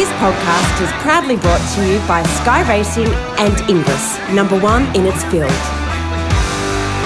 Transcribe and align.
This 0.00 0.12
podcast 0.12 0.82
is 0.82 0.90
proudly 1.02 1.36
brought 1.36 1.60
to 1.74 1.86
you 1.86 1.98
by 2.08 2.22
Sky 2.22 2.66
Racing 2.66 3.08
and 3.36 3.60
Inglis, 3.68 4.18
number 4.30 4.58
one 4.58 4.84
in 4.96 5.04
its 5.04 5.22
field. 5.24 5.50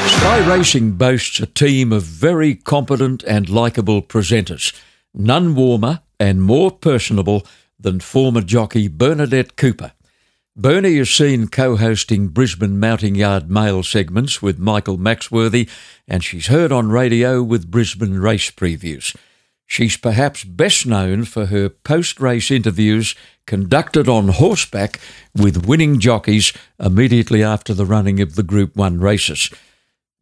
Sky 0.08 0.48
Racing 0.48 0.92
boasts 0.92 1.40
a 1.40 1.46
team 1.46 1.92
of 1.92 2.04
very 2.04 2.54
competent 2.54 3.24
and 3.24 3.48
likeable 3.48 4.00
presenters, 4.00 4.72
none 5.12 5.56
warmer 5.56 6.02
and 6.20 6.40
more 6.40 6.70
personable 6.70 7.44
than 7.80 7.98
former 7.98 8.42
jockey 8.42 8.86
Bernadette 8.86 9.56
Cooper. 9.56 9.90
Bernie 10.54 10.98
is 10.98 11.10
seen 11.10 11.48
co 11.48 11.74
hosting 11.74 12.28
Brisbane 12.28 12.78
Mounting 12.78 13.16
Yard 13.16 13.50
mail 13.50 13.82
segments 13.82 14.40
with 14.40 14.60
Michael 14.60 14.98
Maxworthy, 14.98 15.68
and 16.06 16.22
she's 16.22 16.46
heard 16.46 16.70
on 16.70 16.90
radio 16.90 17.42
with 17.42 17.72
Brisbane 17.72 18.20
race 18.20 18.52
previews. 18.52 19.16
She's 19.74 19.96
perhaps 19.96 20.44
best 20.44 20.86
known 20.86 21.24
for 21.24 21.46
her 21.46 21.68
post 21.68 22.20
race 22.20 22.52
interviews 22.52 23.16
conducted 23.44 24.08
on 24.08 24.28
horseback 24.28 25.00
with 25.34 25.66
winning 25.66 25.98
jockeys 25.98 26.52
immediately 26.78 27.42
after 27.42 27.74
the 27.74 27.84
running 27.84 28.20
of 28.20 28.36
the 28.36 28.44
Group 28.44 28.76
1 28.76 29.00
races. 29.00 29.50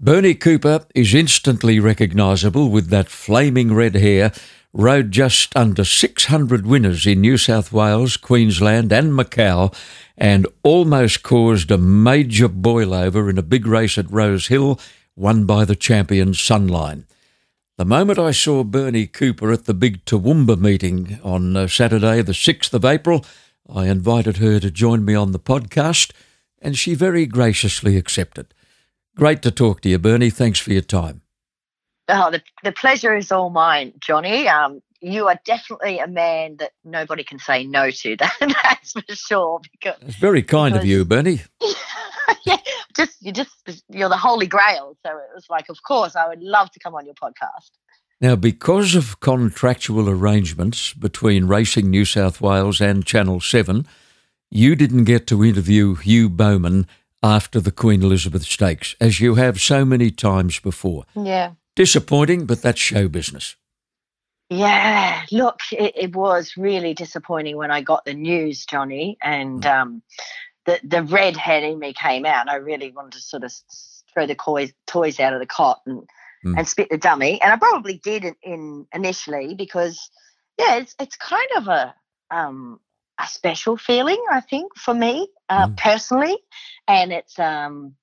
Bernie 0.01 0.35
Cooper 0.35 0.87
is 0.95 1.13
instantly 1.13 1.79
recognisable 1.79 2.71
with 2.71 2.89
that 2.89 3.11
flaming 3.11 3.75
red 3.75 3.95
hair, 3.97 4.33
rode 4.73 5.11
just 5.11 5.55
under 5.55 5.85
600 5.85 6.67
winners 6.67 7.05
in 7.05 7.21
New 7.21 7.37
South 7.37 7.75
Wales, 7.75 8.17
Queensland, 8.17 8.91
and 8.91 9.13
Macau, 9.13 9.75
and 10.17 10.47
almost 10.63 11.23
caused 11.23 11.71
a 11.71 11.77
major 11.77 12.49
boilover 12.49 13.29
in 13.29 13.37
a 13.37 13.43
big 13.43 13.67
race 13.67 13.99
at 13.99 14.11
Rose 14.11 14.47
Hill, 14.47 14.81
won 15.15 15.45
by 15.45 15.67
the 15.67 15.77
champion 15.77 16.33
Sunline. 16.33 17.05
The 17.79 17.85
moment 17.87 18.19
I 18.19 18.33
saw 18.33 18.65
Bernie 18.65 19.07
Cooper 19.07 19.51
at 19.51 19.65
the 19.65 19.73
big 19.73 20.05
Toowoomba 20.05 20.59
meeting 20.59 21.19
on 21.25 21.57
uh, 21.57 21.67
Saturday, 21.67 22.21
the 22.21 22.33
6th 22.33 22.75
of 22.75 22.85
April, 22.85 23.25
I 23.69 23.87
invited 23.87 24.37
her 24.37 24.61
to 24.61 24.71
join 24.71 25.07
me 25.07 25.15
on 25.15 25.33
the 25.33 25.39
podcast, 25.39 26.13
and 26.61 26.77
she 26.77 26.95
very 26.95 27.25
graciously 27.25 27.97
accepted. 27.97 28.53
Great 29.17 29.41
to 29.43 29.51
talk 29.51 29.81
to 29.81 29.89
you, 29.89 29.99
Bernie. 29.99 30.29
Thanks 30.29 30.59
for 30.59 30.71
your 30.71 30.83
time. 30.83 31.23
Oh, 32.09 32.31
the, 32.31 32.43
the 32.63 32.73
pleasure 32.73 33.17
is 33.17 33.33
all 33.33 33.49
mine, 33.49 33.95
Johnny. 34.01 34.49
Um, 34.49 34.83
you 35.03 35.27
are 35.29 35.39
definitely 35.45 35.99
a 35.99 36.07
man 36.07 36.57
that 36.59 36.71
nobody 36.85 37.25
can 37.25 37.39
say 37.39 37.67
no 37.67 37.91
to. 37.91 38.17
That's 38.41 38.93
for 38.93 39.03
sure. 39.15 39.61
Because 39.73 39.97
it's 40.03 40.17
very 40.17 40.43
kind 40.43 40.75
because, 40.75 40.85
of 40.85 40.89
you, 40.89 41.05
Bernie. 41.05 41.43
yeah, 42.47 42.57
just 42.97 43.17
you 43.21 43.33
just 43.33 43.51
you're 43.89 44.09
the 44.09 44.17
holy 44.17 44.47
grail. 44.47 44.97
So 45.05 45.11
it 45.11 45.35
was 45.35 45.47
like, 45.51 45.69
of 45.69 45.83
course, 45.83 46.15
I 46.15 46.29
would 46.29 46.43
love 46.43 46.71
to 46.71 46.79
come 46.79 46.95
on 46.95 47.05
your 47.05 47.15
podcast. 47.15 47.71
Now, 48.21 48.37
because 48.37 48.95
of 48.95 49.19
contractual 49.19 50.09
arrangements 50.09 50.93
between 50.95 51.49
Racing 51.49 51.91
New 51.91 52.05
South 52.05 52.41
Wales 52.41 52.81
and 52.81 53.05
Channel 53.05 53.41
7, 53.41 53.85
you 54.49 54.77
didn't 54.77 55.05
get 55.05 55.27
to 55.27 55.45
interview 55.45 55.97
Hugh 55.97 56.31
Bowman 56.31 56.87
after 57.21 57.59
the 57.59 57.73
Queen 57.73 58.01
Elizabeth 58.01 58.45
Stakes, 58.45 58.95
as 59.01 59.21
you 59.21 59.35
have 59.35 59.61
so 59.61 59.85
many 59.85 60.13
times 60.13 60.61
before. 60.61 61.05
Yeah. 61.17 61.55
Disappointing, 61.75 62.47
but 62.47 62.63
that's 62.63 62.79
show 62.79 63.09
business. 63.09 63.57
Yeah, 64.53 65.23
look, 65.33 65.61
it, 65.73 65.95
it 65.97 66.17
was 66.17 66.57
really 66.59 66.93
disappointing 66.93 67.57
when 67.57 67.71
I 67.71 67.81
got 67.81 68.05
the 68.05 68.13
news, 68.13 68.67
Johnny, 68.67 69.17
and 69.23 69.63
mm. 69.63 69.81
um, 69.81 70.03
the 70.67 70.79
the 70.85 71.03
redhead 71.03 71.65
in 71.65 71.79
me 71.79 71.95
came 71.95 72.27
out. 72.27 72.51
I 72.51 72.57
really 72.57 72.93
wanted 72.93 73.13
to 73.13 73.21
sort 73.21 73.45
of 73.45 73.53
throw 74.13 74.27
the 74.27 74.35
toys 74.35 74.73
toys 74.87 75.21
out 75.21 75.33
of 75.33 75.41
the 75.41 75.47
cot 75.47 75.81
and 75.87 76.03
mm. 76.45 76.59
and 76.59 76.69
spit 76.69 76.89
the 76.91 76.99
dummy, 76.99 77.41
and 77.41 77.51
I 77.51 77.57
probably 77.57 77.99
did 78.05 78.25
in, 78.25 78.35
in 78.43 78.87
initially 78.93 79.55
because 79.55 80.11
yeah, 80.59 80.77
it's 80.77 80.95
it's 81.01 81.17
kind 81.17 81.49
of 81.57 81.69
a 81.69 81.95
um, 82.31 82.79
a 83.19 83.27
special 83.27 83.79
feeling 83.79 84.23
I 84.31 84.41
think 84.41 84.77
for 84.77 84.93
me 84.93 85.29
uh, 85.49 85.69
mm. 85.69 85.77
personally, 85.79 86.37
and 86.87 87.11
it's 87.11 87.39
um 87.39 87.95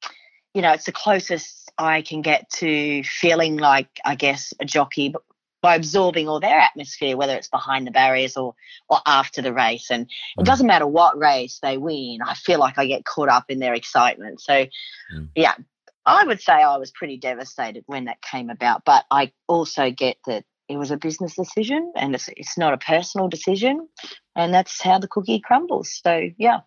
you 0.56 0.64
know 0.64 0.72
it's 0.72 0.86
the 0.86 0.92
closest 0.92 1.72
I 1.78 2.02
can 2.02 2.24
get 2.24 2.50
to 2.54 3.04
feeling 3.04 3.58
like 3.58 4.00
I 4.04 4.16
guess 4.16 4.52
a 4.60 4.66
jockey 4.66 5.14
by 5.62 5.76
absorbing 5.76 6.28
all 6.28 6.40
their 6.40 6.60
atmosphere, 6.60 7.18
whether 7.18 7.36
it's 7.36 7.50
behind 7.50 7.86
the 7.86 7.92
barriers 7.92 8.38
or 8.38 8.56
or 8.90 9.00
after 9.06 9.42
the 9.42 9.54
race. 9.54 9.90
And 9.90 10.10
it 10.38 10.42
mm. 10.42 10.46
doesn't 10.46 10.68
matter 10.68 10.88
what 10.88 11.18
race 11.18 11.60
they 11.62 11.78
win. 11.78 12.20
I 12.26 12.34
feel 12.34 12.60
like 12.60 12.78
I 12.78 12.86
get 12.86 13.06
caught 13.06 13.30
up 13.30 13.46
in 13.50 13.60
their 13.60 13.74
excitement. 13.74 14.42
So, 14.42 14.66
mm. 15.14 15.30
yeah, 15.36 15.56
I 16.06 16.24
would 16.24 16.42
say 16.42 16.54
I 16.54 16.78
was 16.78 16.92
pretty 16.92 17.18
devastated 17.18 17.84
when 17.88 18.06
that 18.06 18.22
came 18.22 18.50
about. 18.50 18.84
But 18.86 19.06
I 19.12 19.32
also 19.48 19.92
get 19.92 20.18
that 20.26 20.46
it 20.68 20.78
was 20.78 20.92
a 20.92 20.98
business 20.98 21.36
decision 21.36 21.92
and 21.96 22.16
it's 22.16 22.30
it's 22.30 22.58
not 22.58 22.74
a 22.74 22.78
personal 22.78 23.28
decision, 23.28 23.88
and 24.36 24.54
that's 24.54 24.82
how 24.82 25.00
the 25.00 25.08
cookie 25.08 25.40
crumbles. 25.40 26.00
So, 26.04 26.30
yeah. 26.38 26.60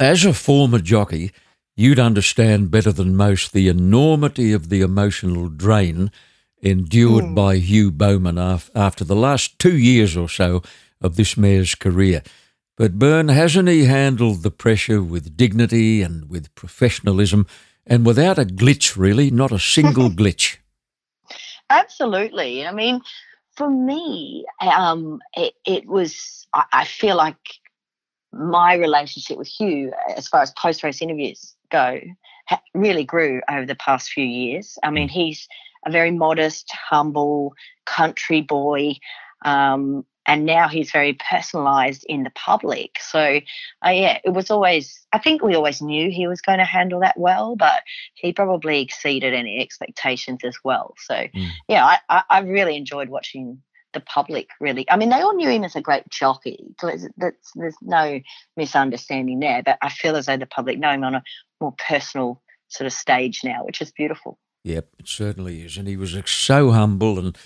As 0.00 0.24
a 0.24 0.32
former 0.32 0.78
jockey, 0.78 1.32
you'd 1.76 2.00
understand 2.00 2.70
better 2.70 2.90
than 2.90 3.16
most 3.16 3.52
the 3.52 3.68
enormity 3.68 4.52
of 4.52 4.68
the 4.68 4.80
emotional 4.80 5.48
drain 5.48 6.10
endured 6.62 7.24
mm. 7.24 7.34
by 7.34 7.56
Hugh 7.56 7.90
Bowman 7.90 8.38
af- 8.38 8.70
after 8.74 9.04
the 9.04 9.16
last 9.16 9.58
two 9.58 9.76
years 9.76 10.16
or 10.16 10.28
so 10.28 10.62
of 11.00 11.16
this 11.16 11.36
mare's 11.36 11.74
career. 11.74 12.22
But 12.76 12.98
Bern, 12.98 13.28
hasn't 13.28 13.68
he 13.68 13.84
handled 13.84 14.42
the 14.42 14.50
pressure 14.50 15.02
with 15.02 15.36
dignity 15.36 16.02
and 16.02 16.28
with 16.30 16.54
professionalism 16.54 17.46
and 17.86 18.06
without 18.06 18.38
a 18.38 18.44
glitch, 18.44 18.96
really? 18.96 19.30
Not 19.30 19.52
a 19.52 19.58
single 19.58 20.08
glitch. 20.20 20.56
Absolutely. 21.68 22.66
I 22.66 22.72
mean, 22.72 23.00
for 23.56 23.68
me, 23.68 24.46
um, 24.60 25.20
it, 25.34 25.54
it 25.66 25.86
was, 25.86 26.46
I, 26.54 26.64
I 26.72 26.84
feel 26.84 27.16
like 27.16 27.36
my 28.32 28.74
relationship 28.74 29.36
with 29.36 29.48
Hugh, 29.48 29.92
as 30.16 30.28
far 30.28 30.40
as 30.40 30.52
post 30.52 30.82
race 30.82 31.02
interviews 31.02 31.54
go, 31.70 32.00
really 32.74 33.04
grew 33.04 33.40
over 33.50 33.66
the 33.66 33.74
past 33.74 34.10
few 34.10 34.24
years. 34.24 34.78
I 34.82 34.90
mean, 34.90 35.08
hmm. 35.08 35.14
he's 35.14 35.48
a 35.86 35.90
very 35.90 36.10
modest, 36.10 36.70
humble 36.72 37.54
country 37.84 38.40
boy. 38.40 38.94
Um, 39.44 40.04
and 40.26 40.46
now 40.46 40.68
he's 40.68 40.92
very 40.92 41.14
personalized 41.14 42.04
in 42.08 42.22
the 42.22 42.30
public. 42.30 42.98
So, 43.00 43.40
uh, 43.84 43.90
yeah, 43.90 44.18
it 44.24 44.30
was 44.30 44.50
always, 44.50 45.04
I 45.12 45.18
think 45.18 45.42
we 45.42 45.56
always 45.56 45.82
knew 45.82 46.10
he 46.10 46.28
was 46.28 46.40
going 46.40 46.58
to 46.58 46.64
handle 46.64 47.00
that 47.00 47.18
well, 47.18 47.56
but 47.56 47.82
he 48.14 48.32
probably 48.32 48.80
exceeded 48.80 49.34
any 49.34 49.60
expectations 49.60 50.44
as 50.44 50.56
well. 50.62 50.94
So, 50.98 51.14
mm. 51.14 51.48
yeah, 51.68 51.98
I, 52.08 52.22
I, 52.30 52.40
really 52.40 52.76
enjoyed 52.76 53.08
watching 53.08 53.62
the 53.92 54.00
public 54.00 54.48
really. 54.60 54.88
I 54.88 54.96
mean, 54.96 55.10
they 55.10 55.20
all 55.20 55.34
knew 55.34 55.48
him 55.48 55.64
as 55.64 55.76
a 55.76 55.80
great 55.80 56.08
jockey. 56.08 56.58
So 56.80 56.92
that's, 57.16 57.50
there's 57.56 57.76
no 57.82 58.20
misunderstanding 58.56 59.40
there, 59.40 59.62
but 59.64 59.78
I 59.82 59.88
feel 59.88 60.16
as 60.16 60.26
though 60.26 60.36
the 60.36 60.46
public 60.46 60.78
know 60.78 60.90
him 60.90 61.04
on 61.04 61.16
a 61.16 61.22
more 61.60 61.74
personal 61.78 62.40
sort 62.68 62.86
of 62.86 62.92
stage 62.92 63.40
now, 63.44 63.64
which 63.64 63.82
is 63.82 63.90
beautiful. 63.90 64.38
Yep, 64.64 64.88
it 64.98 65.08
certainly 65.08 65.62
is. 65.62 65.76
And 65.76 65.88
he 65.88 65.96
was 65.96 66.16
so 66.26 66.70
humble 66.70 67.18
and 67.18 67.38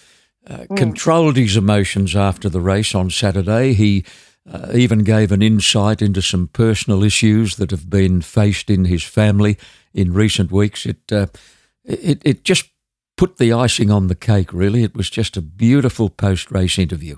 uh, 0.47 0.59
mm. 0.59 0.77
controlled 0.77 1.37
his 1.37 1.57
emotions 1.57 2.15
after 2.15 2.49
the 2.49 2.61
race 2.61 2.95
on 2.95 3.11
Saturday. 3.11 3.73
He 3.73 4.05
uh, 4.51 4.69
even 4.75 5.01
gave 5.01 5.33
an 5.33 5.43
insight 5.43 6.03
into 6.03 6.23
some 6.23 6.49
personal 6.49 7.03
issues 7.03 7.57
that 7.57 7.71
have 7.71 7.89
been 7.89 8.21
faced 8.21 8.71
in 8.71 8.85
his 8.85 9.03
family 9.03 9.59
in 9.95 10.13
recent 10.13 10.53
weeks. 10.53 10.85
It, 10.85 11.11
uh, 11.11 11.27
it, 11.85 12.21
it 12.25 12.45
just 12.45 12.71
put 13.17 13.39
the 13.39 13.53
icing 13.53 13.91
on 13.91 14.09
the 14.09 14.15
cake, 14.15 14.53
really. 14.53 14.83
It 14.83 14.95
was 14.95 15.09
just 15.09 15.37
a 15.37 15.43
beautiful 15.43 16.11
post 16.11 16.51
race 16.51 16.79
interview. 16.79 17.17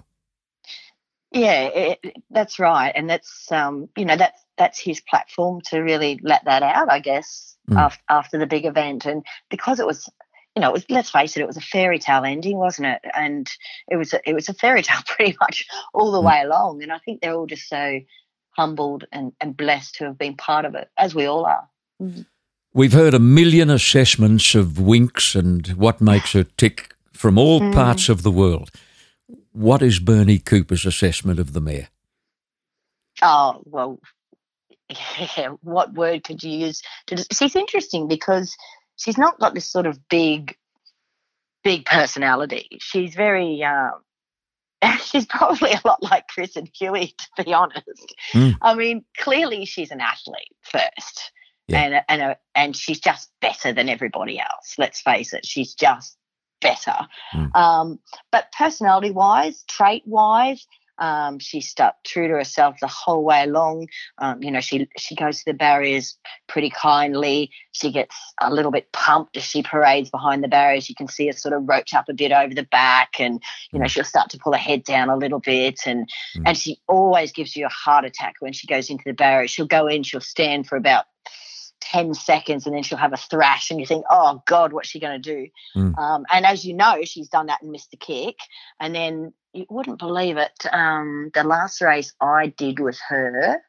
Yeah, 1.33 1.65
it, 1.65 2.17
that's 2.31 2.59
right, 2.59 2.91
and 2.95 3.11
that's 3.11 3.53
um, 3.53 3.91
you 3.99 4.07
know 4.07 4.17
that's 4.17 4.43
that's 4.57 4.81
his 4.81 5.03
platform 5.03 5.61
to 5.67 5.81
really 5.81 6.19
let 6.23 6.47
that 6.47 6.63
out, 6.63 6.91
I 6.91 7.01
guess 7.01 7.58
mm. 7.69 7.77
after, 7.77 8.03
after 8.09 8.39
the 8.39 8.47
big 8.47 8.65
event. 8.65 9.07
And 9.07 9.25
because 9.51 9.81
it 9.81 9.87
was, 9.87 10.09
you 10.55 10.63
know, 10.63 10.71
it 10.71 10.73
was, 10.73 10.87
let's 10.89 11.11
face 11.11 11.37
it, 11.37 11.41
it 11.41 11.47
was 11.47 11.57
a 11.57 11.63
fairy 11.63 11.99
tale 11.99 12.25
ending, 12.25 12.57
wasn't 12.57 12.89
it? 12.89 13.01
And 13.15 13.49
it 13.89 13.97
was 13.97 14.13
a, 14.13 14.29
it 14.29 14.35
was 14.35 14.49
a 14.49 14.55
fairy 14.55 14.83
tale 14.85 15.03
pretty 15.07 15.37
much 15.41 15.67
all 15.95 16.13
the 16.13 16.21
mm. 16.21 16.27
way 16.27 16.43
along. 16.43 16.83
And 16.83 16.93
I 16.93 16.99
think 16.99 17.21
they're 17.21 17.35
all 17.35 17.47
just 17.47 17.69
so 17.69 18.01
humbled 18.51 19.05
and, 19.13 19.33
and 19.41 19.57
blessed 19.57 19.97
to 19.97 20.05
have 20.05 20.19
been 20.19 20.37
part 20.37 20.65
of 20.65 20.75
it, 20.75 20.89
as 20.99 21.15
we 21.15 21.27
all 21.27 21.45
are. 21.47 21.69
Mm. 22.03 22.27
We've 22.75 22.93
heard 22.93 23.15
a 23.15 23.19
million 23.19 23.71
assessments 23.71 24.55
of 24.55 24.79
Winks 24.79 25.35
and 25.35 25.67
what 25.69 26.01
makes 26.01 26.33
her 26.33 26.45
tick 26.45 26.95
from 27.13 27.39
all 27.39 27.61
mm. 27.61 27.73
parts 27.73 28.09
of 28.09 28.23
the 28.23 28.31
world. 28.31 28.71
What 29.53 29.83
is 29.83 29.99
Bernie 29.99 30.39
Cooper's 30.39 30.87
assessment 30.87 31.41
of 31.41 31.53
the 31.53 31.61
mare? 31.61 31.89
Oh, 33.23 33.63
well, 33.65 33.99
yeah, 34.89 35.49
what 35.63 35.95
word 35.95 36.25
could 36.25 36.43
you 36.43 36.67
use? 36.67 36.83
To, 37.07 37.25
she's 37.33 37.57
interesting 37.57 38.09
because 38.09 38.57
she's 38.97 39.19
not 39.19 39.39
got 39.39 39.55
this 39.55 39.71
sort 39.71 39.87
of 39.87 39.99
big, 40.09 40.57
big 41.65 41.85
personality. 41.85 42.79
She's 42.81 43.15
very, 43.15 43.63
um, 43.65 44.03
she's 45.03 45.27
probably 45.27 45.73
a 45.73 45.81
lot 45.85 46.03
like 46.03 46.29
Chris 46.29 46.57
and 46.57 46.71
Huey, 46.79 47.15
to 47.37 47.45
be 47.45 47.55
honest. 47.55 48.15
Mm. 48.33 48.57
I 48.63 48.75
mean, 48.75 49.05
clearly 49.17 49.65
she's 49.65 49.91
an 49.91 50.01
athlete 50.01 50.57
first. 50.63 51.33
Yeah. 51.67 51.83
And 51.83 52.05
and 52.09 52.37
and 52.55 52.77
she's 52.77 52.99
just 52.99 53.31
better 53.43 53.75
than 53.75 53.91
everybody 53.91 54.41
else. 54.41 54.77
Let's 54.79 55.03
face 55.03 55.35
it, 55.35 55.45
she's 55.45 55.75
just 55.75 56.17
better. 56.63 56.97
Mm. 57.35 57.55
Um, 57.55 57.99
but 58.33 58.53
personality 58.57 59.11
wise, 59.11 59.65
trait 59.69 60.03
wise, 60.07 60.67
Um, 60.99 61.39
she 61.39 61.61
stuck 61.61 62.03
true 62.05 62.29
to 62.29 62.35
herself 62.35 62.77
the 62.81 62.87
whole 62.87 63.25
way 63.25 63.45
along. 63.45 63.89
Um, 64.19 64.43
you 64.43 64.51
know, 64.51 64.61
she 64.61 64.89
she 64.97 65.15
goes 65.15 65.39
to 65.39 65.45
the 65.47 65.55
barriers 65.55 66.19
pretty 66.49 66.71
kindly. 66.71 67.51
She 67.73 67.93
gets 67.93 68.17
a 68.41 68.53
little 68.53 68.71
bit 68.71 68.91
pumped 68.93 69.37
as 69.37 69.45
she 69.45 69.63
parades 69.63 70.11
behind 70.11 70.43
the 70.43 70.49
barriers. 70.49 70.89
You 70.89 70.95
can 70.95 71.09
see 71.09 71.27
her 71.27 71.33
sort 71.33 71.55
of 71.55 71.69
roach 71.69 71.95
up 71.95 72.09
a 72.09 72.15
bit 72.15 72.33
over 72.33 72.55
the 72.55 72.65
back, 72.65 73.21
and 73.21 73.43
you 73.73 73.79
know 73.79 73.87
mm. 73.87 73.91
she'll 73.91 74.05
start 74.05 74.31
to 74.31 74.39
pull 74.39 74.53
her 74.53 74.59
head 74.59 74.85
down 74.85 75.09
a 75.09 75.17
little 75.17 75.41
bit. 75.41 75.81
And 75.87 76.09
mm. 76.37 76.43
and 76.47 76.57
she 76.57 76.81
always 76.89 77.33
gives 77.33 77.57
you 77.57 77.67
a 77.67 77.71
heart 77.71 78.05
attack 78.05 78.37
when 78.41 78.53
she 78.53 78.67
goes 78.67 78.91
into 78.91 79.05
the 79.05 79.13
barriers. 79.13 79.51
She'll 79.51 79.67
go 79.67 79.87
in, 79.87 80.03
she'll 80.03 80.21
stand 80.21 80.67
for 80.67 80.77
about 80.77 81.05
10 81.81 82.15
seconds 82.15 82.67
and 82.67 82.75
then 82.75 82.83
she'll 82.83 82.99
have 82.99 83.13
a 83.13 83.17
thrash 83.17 83.71
and 83.71 83.81
you 83.81 83.87
think, 83.87 84.05
oh 84.11 84.43
God, 84.47 84.73
what's 84.73 84.89
she 84.89 85.01
going 85.01 85.21
to 85.21 85.35
do? 85.35 85.49
Mm. 85.77 85.99
Um, 85.99 86.27
and 86.33 86.45
as 86.45 86.65
you 86.65 86.75
know, 86.75 87.01
she's 87.05 87.29
done 87.29 87.47
that 87.47 87.63
and 87.63 87.71
missed 87.71 87.91
the 87.91 87.97
kick. 87.97 88.37
And 88.81 88.95
then 88.95 89.33
you 89.53 89.67
wouldn't 89.71 89.99
believe 89.99 90.37
it. 90.37 90.53
Um, 90.71 91.31
the 91.35 91.45
last 91.45 91.81
race 91.81 92.13
I 92.21 92.49
did 92.49 92.81
with 92.81 92.99
her, 93.09 93.61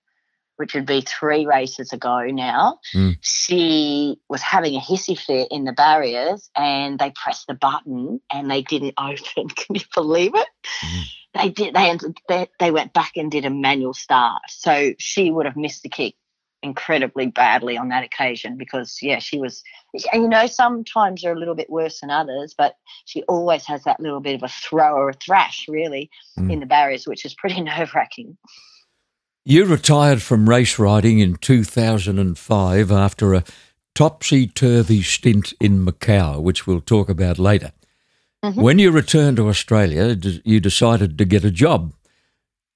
which 0.58 0.74
would 0.74 0.86
be 0.86 1.02
three 1.02 1.46
races 1.46 1.94
ago 1.94 2.26
now, 2.26 2.80
mm. 2.94 3.16
she 3.22 4.20
was 4.28 4.42
having 4.42 4.76
a 4.76 4.80
hissy 4.80 5.18
fit 5.18 5.48
in 5.52 5.64
the 5.64 5.72
barriers 5.72 6.50
and 6.56 7.00
they 7.00 7.12
pressed 7.12 7.48
the 7.48 7.54
button 7.54 8.20
and 8.32 8.52
they 8.52 8.62
didn't 8.62 8.96
open. 8.98 9.48
Can 9.50 9.76
you 9.76 9.82
believe 9.96 10.36
it? 10.36 10.48
Mm. 10.84 11.04
They 11.36 11.50
did. 11.50 11.76
They, 11.76 11.98
they 12.28 12.48
they 12.60 12.72
went 12.72 12.92
back 12.92 13.12
and 13.16 13.30
did 13.30 13.46
a 13.46 13.52
manual 13.52 13.94
start, 13.94 14.42
so 14.50 14.94
she 14.98 15.30
would 15.30 15.46
have 15.46 15.56
missed 15.56 15.84
the 15.84 15.90
kick 15.90 16.16
incredibly 16.62 17.28
badly 17.28 17.78
on 17.78 17.90
that 17.90 18.04
occasion 18.04 18.58
because 18.58 19.00
yeah 19.02 19.20
she 19.20 19.40
was 19.40 19.64
and 20.12 20.24
you 20.24 20.30
know 20.30 20.46
sometimes 20.46 21.22
they're 21.22 21.34
a 21.34 21.40
little 21.40 21.56
bit 21.56 21.70
worse 21.70 22.02
than 22.02 22.10
others 22.10 22.54
but 22.58 22.76
she 23.06 23.24
always 23.24 23.66
has 23.66 23.84
that 23.84 24.00
little 24.00 24.20
bit 24.20 24.36
of 24.36 24.44
a 24.44 24.48
throw 24.50 24.94
or 24.94 25.10
a 25.10 25.14
thrash 25.14 25.66
really 25.70 26.10
mm. 26.38 26.52
in 26.52 26.60
the 26.60 26.66
barriers 26.66 27.08
which 27.08 27.24
is 27.24 27.34
pretty 27.34 27.62
nerve-wracking 27.62 28.38
you 29.46 29.66
retired 29.66 30.22
from 30.22 30.50
race 30.50 30.78
riding 30.78 31.20
in 31.20 31.36
2005 31.36 32.92
after 32.92 33.34
a 33.34 33.44
topsy-turvy 33.96 35.02
stint 35.02 35.54
in 35.62 35.86
macau 35.86 36.42
which 36.42 36.68
we'll 36.68 36.82
talk 36.82 37.08
about 37.08 37.40
later 37.40 37.72
mm-hmm. 38.44 38.62
when 38.62 38.80
you 38.80 38.92
returned 38.92 39.38
to 39.38 39.48
australia 39.48 40.18
you 40.44 40.60
decided 40.60 41.18
to 41.18 41.24
get 41.24 41.46
a 41.46 41.52
job 41.52 41.94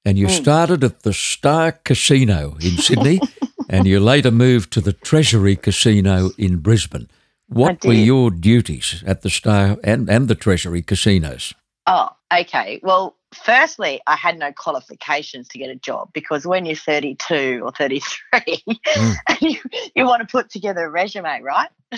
and 0.06 0.18
you 0.18 0.28
mm. 0.28 0.32
started 0.32 0.84
at 0.84 1.04
the 1.04 1.14
Star 1.14 1.72
Casino 1.72 2.58
in 2.60 2.78
Sydney 2.78 3.22
and 3.74 3.88
you 3.88 4.00
later 4.00 4.30
moved 4.30 4.72
to 4.72 4.82
the 4.82 4.94
Treasury 4.94 5.56
Casino 5.56 6.30
in 6.38 6.60
Brisbane. 6.60 7.10
What 7.48 7.84
were 7.84 7.94
your 7.94 8.30
duties 8.30 9.04
at 9.06 9.24
the 9.24 9.32
Star 9.32 9.78
and, 9.84 10.08
and 10.10 10.28
the 10.28 10.36
Treasury 10.36 10.84
casinos? 10.84 11.56
Oh, 11.88 12.10
okay. 12.32 12.80
Well, 12.84 13.18
firstly, 13.34 14.00
I 14.06 14.16
had 14.16 14.38
no 14.38 14.52
qualifications 14.52 15.48
to 15.50 15.58
get 15.58 15.72
a 15.72 15.76
job 15.76 16.10
because 16.14 16.46
when 16.46 16.66
you're 16.68 16.76
32 16.76 17.62
or 17.64 17.72
33, 17.72 18.64
mm. 18.68 19.16
you, 19.42 19.60
you 19.96 20.06
want 20.06 20.22
to 20.22 20.32
put 20.32 20.52
together 20.52 20.86
a 20.86 20.90
resume, 20.90 21.42
right? 21.42 21.70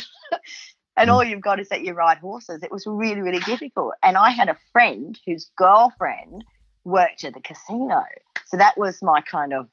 and 0.96 1.10
mm. 1.10 1.14
all 1.14 1.26
you've 1.26 1.42
got 1.42 1.60
is 1.60 1.68
that 1.70 1.84
you 1.84 1.94
ride 1.94 2.20
horses. 2.20 2.64
It 2.64 2.72
was 2.72 2.88
really, 2.88 3.22
really 3.22 3.40
difficult. 3.40 3.96
And 4.02 4.16
I 4.16 4.30
had 4.30 4.48
a 4.48 4.58
friend 4.72 5.20
whose 5.26 5.52
girlfriend 5.58 6.46
worked 6.86 7.26
at 7.26 7.34
the 7.34 7.42
casino. 7.42 8.02
So 8.46 8.58
that 8.58 8.78
was 8.78 9.02
my 9.02 9.20
kind 9.22 9.54
of 9.54 9.68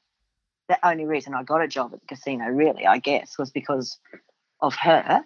the 0.67 0.87
only 0.87 1.05
reason 1.05 1.33
I 1.33 1.43
got 1.43 1.61
a 1.61 1.67
job 1.67 1.93
at 1.93 2.01
the 2.01 2.07
casino, 2.07 2.45
really, 2.45 2.85
I 2.85 2.99
guess, 2.99 3.37
was 3.37 3.51
because 3.51 3.97
of 4.61 4.75
her. 4.75 5.23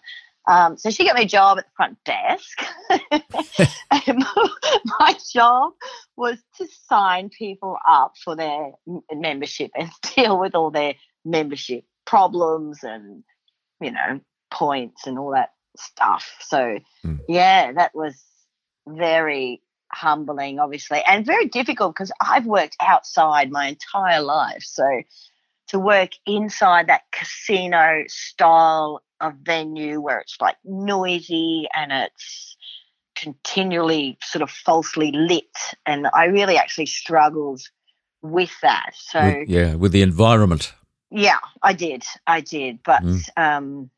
Um, 0.48 0.78
so 0.78 0.90
she 0.90 1.06
got 1.06 1.16
me 1.16 1.24
a 1.24 1.28
job 1.28 1.58
at 1.58 1.66
the 1.66 1.72
front 1.76 1.98
desk. 2.06 2.64
my 5.00 5.16
job 5.32 5.74
was 6.16 6.38
to 6.58 6.68
sign 6.88 7.30
people 7.30 7.78
up 7.88 8.14
for 8.24 8.36
their 8.36 8.72
membership 9.14 9.72
and 9.76 9.92
deal 10.16 10.40
with 10.40 10.56
all 10.56 10.72
their 10.72 10.96
membership 11.26 11.84
problems 12.06 12.84
and, 12.84 13.24
you 13.82 13.92
know, 13.92 14.22
points 14.50 15.06
and 15.06 15.20
all 15.20 15.32
that 15.32 15.52
stuff. 15.78 16.34
So, 16.40 16.80
mm. 17.06 17.20
yeah, 17.28 17.74
that 17.74 17.94
was 17.94 18.24
very 18.88 19.62
humbling, 19.92 20.60
obviously, 20.60 21.02
and 21.06 21.26
very 21.26 21.48
difficult 21.48 21.96
because 21.96 22.12
I've 22.22 22.46
worked 22.46 22.78
outside 22.82 23.52
my 23.52 23.68
entire 23.68 24.22
life. 24.22 24.64
So 24.64 25.02
to 25.68 25.80
work 25.80 26.12
inside 26.26 26.88
that 26.88 27.04
casino 27.12 28.04
style 28.08 29.02
of 29.20 29.34
venue 29.44 30.00
where 30.00 30.20
it's 30.20 30.38
like 30.40 30.56
noisy 30.64 31.68
and 31.74 31.92
it's 31.92 32.56
continually 33.16 34.18
sort 34.22 34.42
of 34.42 34.50
falsely 34.50 35.12
lit. 35.12 35.46
And 35.86 36.08
I 36.14 36.26
really 36.26 36.58
actually 36.58 36.86
struggled 36.86 37.62
with 38.22 38.54
that. 38.62 38.92
So, 38.96 39.22
with, 39.22 39.50
yeah, 39.50 39.76
with 39.76 39.92
the 39.92 40.02
environment. 40.02 40.74
Yeah, 41.10 41.40
I 41.62 41.74
did. 41.74 42.04
I 42.26 42.42
did. 42.42 42.80
But, 42.84 43.02
mm. 43.02 43.22
um, 43.38 43.90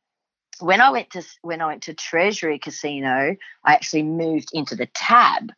when 0.59 0.81
I 0.81 0.89
went 0.89 1.12
to 1.12 1.24
when 1.41 1.62
I 1.62 1.68
went 1.68 1.83
to 1.83 1.94
Treasury 1.94 2.59
Casino, 2.59 3.36
I 3.63 3.74
actually 3.74 4.03
moved 4.03 4.50
into 4.53 4.75
the 4.75 4.88
tab, 4.88 5.51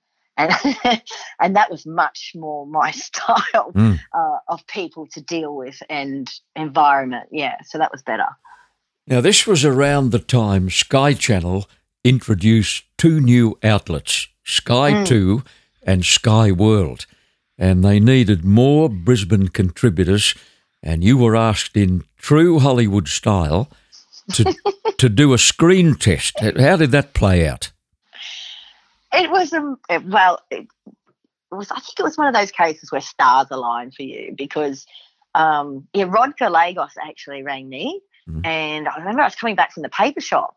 and 0.49 1.01
and 1.39 1.55
that 1.55 1.69
was 1.69 1.85
much 1.85 2.33
more 2.35 2.65
my 2.65 2.91
style 2.91 3.71
mm. 3.73 3.99
uh, 4.13 4.37
of 4.47 4.65
people 4.67 5.07
to 5.07 5.21
deal 5.21 5.55
with 5.55 5.81
and 5.89 6.31
environment. 6.55 7.27
Yeah, 7.31 7.57
so 7.65 7.77
that 7.77 7.91
was 7.91 8.01
better. 8.01 8.27
Now 9.07 9.21
this 9.21 9.47
was 9.47 9.65
around 9.65 10.11
the 10.11 10.19
time 10.19 10.69
Sky 10.69 11.13
Channel 11.13 11.67
introduced 12.03 12.83
two 12.97 13.19
new 13.19 13.57
outlets, 13.63 14.27
Sky 14.43 14.91
mm. 14.91 15.05
Two 15.05 15.43
and 15.83 16.05
Sky 16.05 16.51
World, 16.51 17.05
and 17.57 17.83
they 17.83 17.99
needed 17.99 18.45
more 18.45 18.89
Brisbane 18.89 19.47
contributors. 19.49 20.35
And 20.83 21.03
you 21.03 21.15
were 21.17 21.35
asked 21.35 21.77
in 21.77 22.03
true 22.17 22.59
Hollywood 22.59 23.07
style 23.07 23.69
to 24.33 24.55
to 24.97 25.09
do 25.09 25.33
a 25.33 25.37
screen 25.37 25.95
test. 25.95 26.39
How 26.39 26.77
did 26.77 26.91
that 26.91 27.13
play 27.13 27.47
out? 27.47 27.70
It 29.13 29.29
was 29.29 29.53
a 29.53 29.99
well. 30.05 30.39
It, 30.49 30.67
was. 31.51 31.71
I 31.71 31.79
think 31.79 31.99
it 31.99 32.03
was 32.03 32.17
one 32.17 32.27
of 32.27 32.33
those 32.33 32.51
cases 32.51 32.91
where 32.91 33.01
stars 33.01 33.47
align 33.51 33.91
for 33.91 34.03
you 34.03 34.33
because, 34.37 34.85
um, 35.35 35.87
yeah, 35.93 36.05
Rod 36.07 36.37
Gallegos 36.37 36.93
actually 37.01 37.43
rang 37.43 37.67
me, 37.67 38.01
mm. 38.29 38.45
and 38.45 38.87
I 38.87 38.97
remember 38.97 39.21
I 39.21 39.25
was 39.25 39.35
coming 39.35 39.55
back 39.55 39.73
from 39.73 39.83
the 39.83 39.89
paper 39.89 40.21
shop 40.21 40.55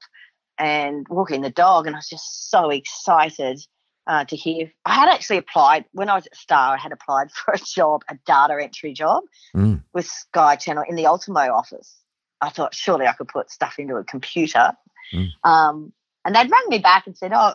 and 0.58 1.06
walking 1.08 1.42
the 1.42 1.50
dog, 1.50 1.86
and 1.86 1.96
I 1.96 1.98
was 1.98 2.08
just 2.08 2.50
so 2.50 2.70
excited 2.70 3.60
uh, 4.06 4.24
to 4.26 4.36
hear. 4.36 4.70
I 4.84 4.94
had 4.94 5.08
actually 5.08 5.38
applied 5.38 5.84
when 5.92 6.08
I 6.08 6.14
was 6.14 6.26
at 6.26 6.36
Star. 6.36 6.74
I 6.74 6.78
had 6.78 6.92
applied 6.92 7.30
for 7.32 7.54
a 7.54 7.58
job, 7.58 8.02
a 8.08 8.16
data 8.26 8.58
entry 8.60 8.92
job 8.92 9.24
mm. 9.54 9.82
with 9.92 10.06
Sky 10.06 10.56
Channel 10.56 10.84
in 10.88 10.96
the 10.96 11.06
Ultimo 11.06 11.52
office. 11.52 11.96
I 12.40 12.50
thought 12.50 12.74
surely 12.74 13.06
I 13.06 13.14
could 13.14 13.28
put 13.28 13.50
stuff 13.50 13.78
into 13.78 13.96
a 13.96 14.04
computer. 14.04 14.72
Mm. 15.12 15.28
Um, 15.44 15.92
and 16.24 16.34
they'd 16.34 16.50
rang 16.50 16.68
me 16.68 16.78
back 16.78 17.06
and 17.06 17.16
said, 17.16 17.32
"Oh, 17.34 17.54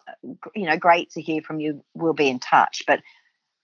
you 0.55 0.65
know, 0.65 0.77
great 0.77 1.11
to 1.11 1.21
hear 1.21 1.41
from 1.41 1.59
you. 1.59 1.83
We'll 1.93 2.13
be 2.13 2.29
in 2.29 2.39
touch." 2.39 2.83
But 2.85 3.01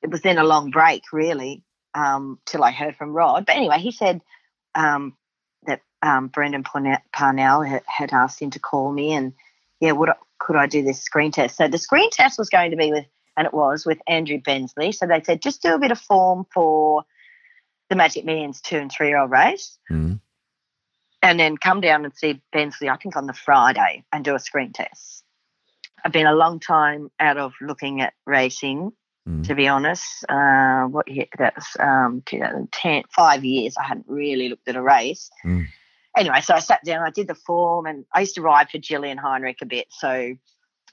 it 0.02 0.10
was 0.10 0.22
then 0.22 0.38
a 0.38 0.44
long 0.44 0.72
break, 0.72 1.04
really, 1.14 1.64
um, 1.94 2.40
till 2.46 2.64
I 2.64 2.72
heard 2.72 2.96
from 2.96 3.14
Rod. 3.14 3.46
But 3.46 3.56
anyway, 3.56 3.80
he 3.80 3.92
said 3.92 4.22
um, 4.74 5.16
that 5.68 5.82
um, 6.02 6.28
Brendan 6.28 6.64
Parnell 6.64 7.62
had 7.62 8.14
asked 8.14 8.42
him 8.42 8.52
to 8.52 8.60
call 8.60 8.92
me, 8.92 9.14
and 9.14 9.34
yeah, 9.80 9.92
would 9.92 10.10
could 10.40 10.56
I 10.56 10.68
do 10.68 10.84
this 10.84 11.02
screen 11.02 11.32
test? 11.32 11.58
So 11.58 11.68
the 11.68 11.78
screen 11.78 12.10
test 12.10 12.38
was 12.38 12.50
going 12.50 12.72
to 12.72 12.78
be 12.78 12.92
with, 12.92 13.06
and 13.38 13.46
it 13.46 13.54
was 13.54 13.86
with 13.86 14.00
Andrew 14.08 14.40
Bensley. 14.40 14.92
So 14.92 15.06
they 15.06 15.22
said 15.22 15.42
just 15.42 15.62
do 15.62 15.74
a 15.74 15.80
bit 15.80 15.92
of 15.92 16.00
form 16.00 16.46
for 16.54 17.04
the 17.90 17.96
Magic 17.96 18.26
Millions 18.26 18.62
two 18.62 18.78
and 18.78 18.92
three 18.92 19.10
year 19.10 19.20
old 19.20 19.32
race. 19.32 19.78
Mm 19.92 20.20
and 21.26 21.40
then 21.40 21.58
come 21.58 21.82
down 21.82 22.06
and 22.06 22.16
see 22.16 22.40
Bensley, 22.54 22.88
I 22.88 22.98
think 22.98 23.16
on 23.16 23.26
the 23.26 23.34
Friday, 23.34 24.04
and 24.14 24.24
do 24.24 24.36
a 24.36 24.40
screen 24.40 24.72
test. 24.72 25.24
I've 26.04 26.12
been 26.12 26.28
a 26.28 26.36
long 26.36 26.60
time 26.60 27.10
out 27.20 27.38
of 27.38 27.54
looking 27.60 28.02
at 28.02 28.14
racing, 28.28 28.92
mm. 29.28 29.48
to 29.48 29.56
be 29.56 29.68
honest. 29.68 30.06
Uh, 30.30 30.84
what 30.84 31.08
year? 31.08 31.26
That 31.40 31.56
was 31.56 31.66
um, 31.80 32.22
2010, 32.28 33.04
five 33.10 33.44
years. 33.44 33.76
I 33.76 33.88
hadn't 33.88 34.06
really 34.08 34.50
looked 34.50 34.68
at 34.68 34.76
a 34.76 34.82
race. 34.84 35.32
Mm. 35.44 35.66
Anyway, 36.16 36.42
so 36.42 36.54
I 36.54 36.60
sat 36.60 36.84
down, 36.86 37.04
I 37.04 37.10
did 37.10 37.28
the 37.28 37.36
form, 37.36 37.88
and 37.88 38.06
I 38.14 38.20
used 38.20 38.36
to 38.36 38.44
ride 38.44 38.70
for 38.70 38.78
Gillian 38.78 39.18
Heinrich 39.18 39.58
a 39.64 39.66
bit. 39.66 39.88
So 39.90 40.08
I 40.08 40.38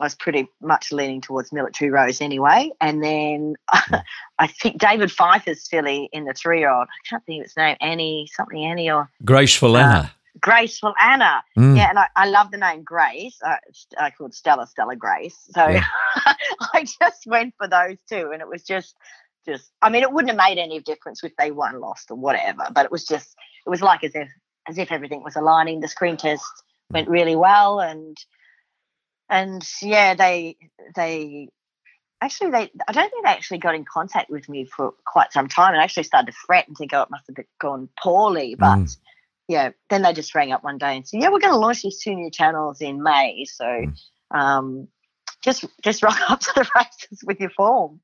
was 0.01 0.15
pretty 0.15 0.49
much 0.62 0.93
leaning 0.93 1.21
towards 1.21 1.53
Military 1.53 1.91
Rose 1.91 2.23
anyway. 2.23 2.71
And 2.81 3.05
then 3.05 3.55
mm. 3.71 4.03
I 4.39 4.47
think 4.47 4.79
David 4.81 5.12
Pfieffer's 5.12 5.69
filly 5.69 6.09
in 6.11 6.25
the 6.25 6.33
three 6.33 6.61
year 6.61 6.71
old, 6.71 6.89
I 6.89 7.09
can't 7.11 7.23
think 7.27 7.43
of 7.43 7.45
its 7.45 7.57
name, 7.59 7.77
Annie, 7.83 8.31
something 8.35 8.65
Annie 8.65 8.91
or. 8.91 9.11
Graceful 9.27 9.77
Anna. 9.77 10.11
Uh, 10.11 10.19
Graceful 10.42 10.92
Anna. 11.00 11.42
Mm. 11.56 11.76
Yeah, 11.76 11.88
and 11.88 11.99
I, 11.99 12.08
I 12.16 12.26
love 12.26 12.50
the 12.50 12.58
name 12.58 12.82
Grace. 12.82 13.38
Uh, 13.42 13.56
I 13.99 14.11
called 14.11 14.34
Stella 14.34 14.66
Stella 14.66 14.96
Grace. 14.96 15.38
So 15.50 15.66
yeah. 15.68 15.84
I 16.75 16.84
just 16.84 17.26
went 17.26 17.54
for 17.56 17.68
those 17.68 17.96
two, 18.08 18.30
and 18.32 18.42
it 18.42 18.49
was 18.49 18.62
just, 18.64 18.94
just. 19.46 19.70
I 19.80 19.88
mean, 19.88 20.02
it 20.02 20.12
wouldn't 20.12 20.30
have 20.30 20.49
made 20.49 20.61
any 20.61 20.80
difference 20.80 21.22
if 21.25 21.32
they 21.37 21.52
won, 21.52 21.80
lost, 21.80 22.11
or 22.11 22.16
whatever. 22.16 22.66
But 22.72 22.84
it 22.84 22.90
was 22.90 23.06
just, 23.06 23.34
it 23.64 23.70
was 23.70 23.80
like 23.80 24.02
as 24.04 24.14
if, 24.14 24.28
as 24.68 24.78
if 24.78 24.90
everything 24.92 25.22
was 25.22 25.37
aligning. 25.37 25.80
The 25.80 25.88
screen 25.88 26.16
test 26.16 26.44
went 26.90 27.08
really 27.08 27.37
well, 27.37 27.80
and 27.80 28.16
and 29.30 29.62
yeah, 29.80 30.14
they 30.14 30.56
they 30.96 31.49
actually, 32.20 32.50
they 32.50 32.70
I 32.88 32.92
don't 32.92 33.11
think 33.11 33.25
they 33.25 33.30
actually 33.30 33.58
got 33.58 33.76
in 33.76 33.84
contact 33.84 34.28
with 34.28 34.49
me 34.49 34.64
for 34.64 34.92
quite 35.06 35.32
some 35.32 35.46
time, 35.46 35.72
and 35.72 35.80
I 35.80 35.84
actually 35.84 36.02
started 36.02 36.32
to 36.32 36.38
fret 36.46 36.66
and 36.66 36.76
think, 36.76 36.92
oh, 36.92 37.02
it 37.02 37.11
must 37.11 37.25
have 37.28 37.44
gone 37.61 37.88
poorly. 38.02 38.56
But 38.56 38.78
Mm. 38.78 38.96
Yeah, 39.52 39.71
then 39.90 40.02
they 40.02 40.12
just 40.12 40.35
rang 40.35 40.52
up 40.52 40.64
one 40.64 40.78
day 40.78 40.97
and 40.97 41.06
said, 41.06 41.21
yeah, 41.21 41.28
we're 41.30 41.38
going 41.38 41.52
to 41.52 41.59
launch 41.59 41.82
these 41.82 42.00
two 42.00 42.14
new 42.14 42.30
channels 42.30 42.80
in 42.80 43.02
May, 43.02 43.44
so 43.44 43.64
Mm. 43.64 43.94
um, 44.38 44.88
just 45.44 45.64
just 45.82 46.02
rock 46.02 46.18
up 46.30 46.40
to 46.40 46.52
the 46.54 46.66
races 46.76 47.23
with 47.25 47.38
your 47.40 47.50
form. 47.50 48.00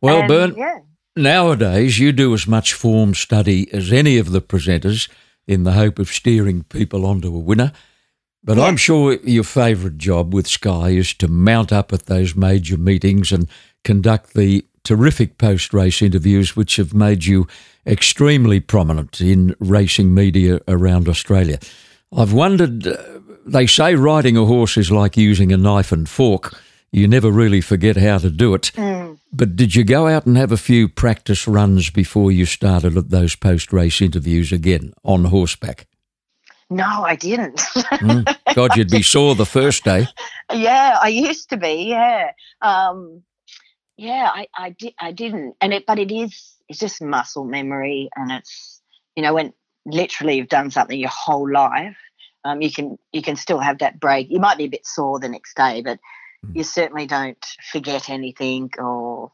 Well, 0.00 0.18
And, 0.20 0.28
Bern, 0.28 0.54
yeah. 0.56 0.78
nowadays 1.16 1.98
you 1.98 2.12
do 2.12 2.34
as 2.34 2.46
much 2.46 2.72
form 2.74 3.14
study 3.14 3.72
as 3.72 3.92
any 3.92 4.18
of 4.18 4.32
the 4.32 4.40
presenters 4.42 5.08
in 5.46 5.64
the 5.64 5.72
hope 5.72 5.98
of 5.98 6.08
steering 6.08 6.64
people 6.64 7.04
onto 7.06 7.34
a 7.34 7.38
winner. 7.38 7.72
But 8.42 8.58
I'm 8.58 8.76
sure 8.76 9.14
your 9.22 9.44
favourite 9.44 9.96
job 9.96 10.34
with 10.34 10.46
Sky 10.46 10.90
is 10.90 11.14
to 11.14 11.28
mount 11.28 11.72
up 11.72 11.92
at 11.94 12.06
those 12.06 12.34
major 12.34 12.76
meetings 12.76 13.32
and 13.32 13.48
conduct 13.84 14.34
the 14.34 14.66
terrific 14.84 15.38
post 15.38 15.74
race 15.74 16.02
interviews, 16.02 16.54
which 16.54 16.76
have 16.76 16.94
made 16.94 17.24
you 17.24 17.48
extremely 17.86 18.60
prominent 18.60 19.20
in 19.20 19.56
racing 19.58 20.14
media 20.14 20.60
around 20.68 21.08
Australia. 21.08 21.58
I've 22.16 22.32
wondered, 22.32 22.86
uh, 22.86 22.96
they 23.44 23.66
say 23.66 23.94
riding 23.94 24.36
a 24.36 24.44
horse 24.44 24.76
is 24.76 24.90
like 24.90 25.16
using 25.16 25.52
a 25.52 25.56
knife 25.56 25.90
and 25.90 26.08
fork. 26.08 26.54
You 26.92 27.08
never 27.08 27.30
really 27.30 27.60
forget 27.60 27.96
how 27.96 28.18
to 28.18 28.30
do 28.30 28.54
it. 28.54 28.70
Mm. 28.76 29.18
But 29.32 29.56
did 29.56 29.74
you 29.74 29.82
go 29.82 30.06
out 30.06 30.26
and 30.26 30.36
have 30.36 30.52
a 30.52 30.56
few 30.56 30.88
practice 30.88 31.48
runs 31.48 31.90
before 31.90 32.30
you 32.30 32.46
started 32.46 32.96
at 32.96 33.10
those 33.10 33.34
post 33.34 33.72
race 33.72 34.00
interviews 34.00 34.52
again 34.52 34.94
on 35.02 35.24
horseback? 35.24 35.88
No, 36.70 36.84
I 36.84 37.16
didn't. 37.16 37.58
Mm. 37.58 38.36
God, 38.54 38.76
you'd 38.76 38.90
be 38.90 39.02
sore 39.02 39.34
the 39.34 39.44
first 39.44 39.84
day. 39.84 40.06
yeah, 40.52 40.98
I 41.02 41.08
used 41.08 41.50
to 41.50 41.56
be. 41.56 41.88
Yeah, 41.88 42.30
um, 42.62 43.22
yeah, 43.96 44.30
I, 44.32 44.46
I 44.56 44.70
did. 44.70 44.94
I 44.98 45.12
didn't, 45.12 45.56
and 45.60 45.72
it, 45.72 45.84
but 45.86 45.98
it 45.98 46.10
is. 46.12 46.56
It's 46.68 46.78
just 46.78 47.02
muscle 47.02 47.44
memory, 47.44 48.08
and 48.16 48.30
it's 48.32 48.80
you 49.16 49.22
know 49.22 49.34
when 49.34 49.52
literally 49.86 50.36
you've 50.36 50.48
done 50.48 50.70
something 50.70 50.98
your 50.98 51.10
whole 51.10 51.50
life, 51.50 51.96
um, 52.44 52.60
you 52.62 52.72
can 52.72 52.98
you 53.12 53.22
can 53.22 53.36
still 53.36 53.58
have 53.58 53.78
that 53.78 54.00
break. 54.00 54.30
You 54.30 54.40
might 54.40 54.58
be 54.58 54.64
a 54.64 54.70
bit 54.70 54.86
sore 54.86 55.20
the 55.20 55.28
next 55.28 55.56
day, 55.56 55.82
but 55.82 55.98
Mm. 56.44 56.56
you 56.56 56.62
certainly 56.62 57.06
don't 57.06 57.42
forget 57.72 58.10
anything. 58.10 58.70
Or 58.78 59.32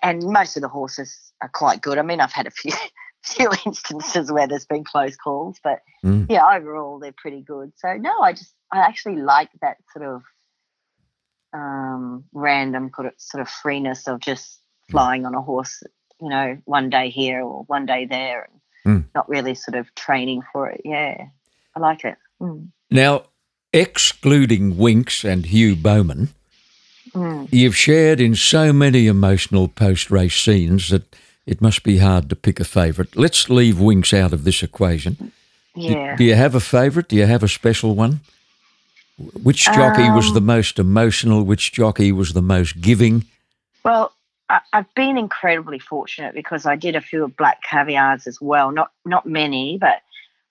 and 0.00 0.22
most 0.22 0.56
of 0.56 0.62
the 0.62 0.68
horses 0.68 1.32
are 1.42 1.48
quite 1.48 1.80
good. 1.82 1.98
I 1.98 2.02
mean, 2.02 2.20
I've 2.20 2.32
had 2.32 2.46
a 2.46 2.52
few 2.52 2.70
few 3.24 3.50
instances 3.64 4.30
where 4.30 4.46
there's 4.46 4.66
been 4.66 4.84
close 4.84 5.16
calls, 5.16 5.58
but 5.64 5.80
Mm. 6.04 6.26
yeah, 6.28 6.46
overall 6.56 7.00
they're 7.00 7.14
pretty 7.16 7.40
good. 7.42 7.72
So 7.76 7.94
no, 7.94 8.20
I 8.20 8.32
just 8.32 8.54
I 8.72 8.78
actually 8.78 9.16
like 9.16 9.50
that 9.60 9.78
sort 9.92 10.04
of 10.04 10.22
um, 11.56 12.24
random 12.32 12.90
sort 13.16 13.40
of, 13.40 13.48
freeness 13.48 14.06
of 14.08 14.20
just 14.20 14.60
flying 14.90 15.24
on 15.26 15.34
a 15.34 15.42
horse. 15.42 15.82
You 16.20 16.28
know, 16.30 16.58
one 16.64 16.88
day 16.90 17.10
here 17.10 17.42
or 17.42 17.64
one 17.64 17.86
day 17.86 18.06
there, 18.06 18.48
and 18.48 18.52
Mm. 18.86 19.04
not 19.14 19.28
really 19.28 19.54
sort 19.54 19.74
of 19.76 19.92
training 19.96 20.42
for 20.52 20.68
it. 20.70 20.80
Yeah, 20.84 21.26
I 21.74 21.80
like 21.80 22.04
it. 22.04 22.16
Mm. 22.40 22.68
Now, 22.90 23.24
excluding 23.72 24.76
Winks 24.78 25.24
and 25.24 25.44
Hugh 25.46 25.74
Bowman, 25.76 26.28
Mm. 27.12 27.48
you've 27.52 27.76
shared 27.76 28.20
in 28.20 28.34
so 28.34 28.72
many 28.72 29.06
emotional 29.06 29.68
post 29.68 30.10
race 30.10 30.36
scenes 30.36 30.88
that 30.90 31.16
it 31.46 31.60
must 31.60 31.82
be 31.82 31.98
hard 31.98 32.28
to 32.30 32.36
pick 32.36 32.60
a 32.60 32.64
favourite. 32.64 33.16
Let's 33.16 33.48
leave 33.50 33.78
Winks 33.80 34.12
out 34.12 34.32
of 34.32 34.44
this 34.44 34.62
equation. 34.62 35.14
Do- 35.14 35.32
Yeah. 35.82 36.16
Do, 36.16 36.24
you 36.24 36.34
have 36.34 36.54
a 36.54 36.60
favourite? 36.60 37.08
Do 37.08 37.16
you 37.16 37.26
have 37.26 37.42
a 37.42 37.48
special 37.48 37.94
one? 37.94 38.20
Which 39.18 39.64
jockey 39.64 40.10
was 40.10 40.28
Um, 40.28 40.34
the 40.34 40.40
most 40.42 40.78
emotional? 40.78 41.42
Which 41.42 41.72
jockey 41.72 42.12
was 42.12 42.32
the 42.34 42.42
most 42.42 42.80
giving? 42.80 43.24
Well, 43.84 44.12
I, 44.50 44.60
I've 44.72 44.92
been 44.94 45.16
incredibly 45.16 45.78
fortunate 45.78 46.34
because 46.34 46.66
I 46.66 46.76
did 46.76 46.96
a 46.96 47.00
few 47.00 47.26
black 47.28 47.62
caviars 47.62 48.26
as 48.26 48.40
well. 48.40 48.70
Not 48.72 48.90
not 49.04 49.24
many, 49.24 49.78
but 49.78 50.02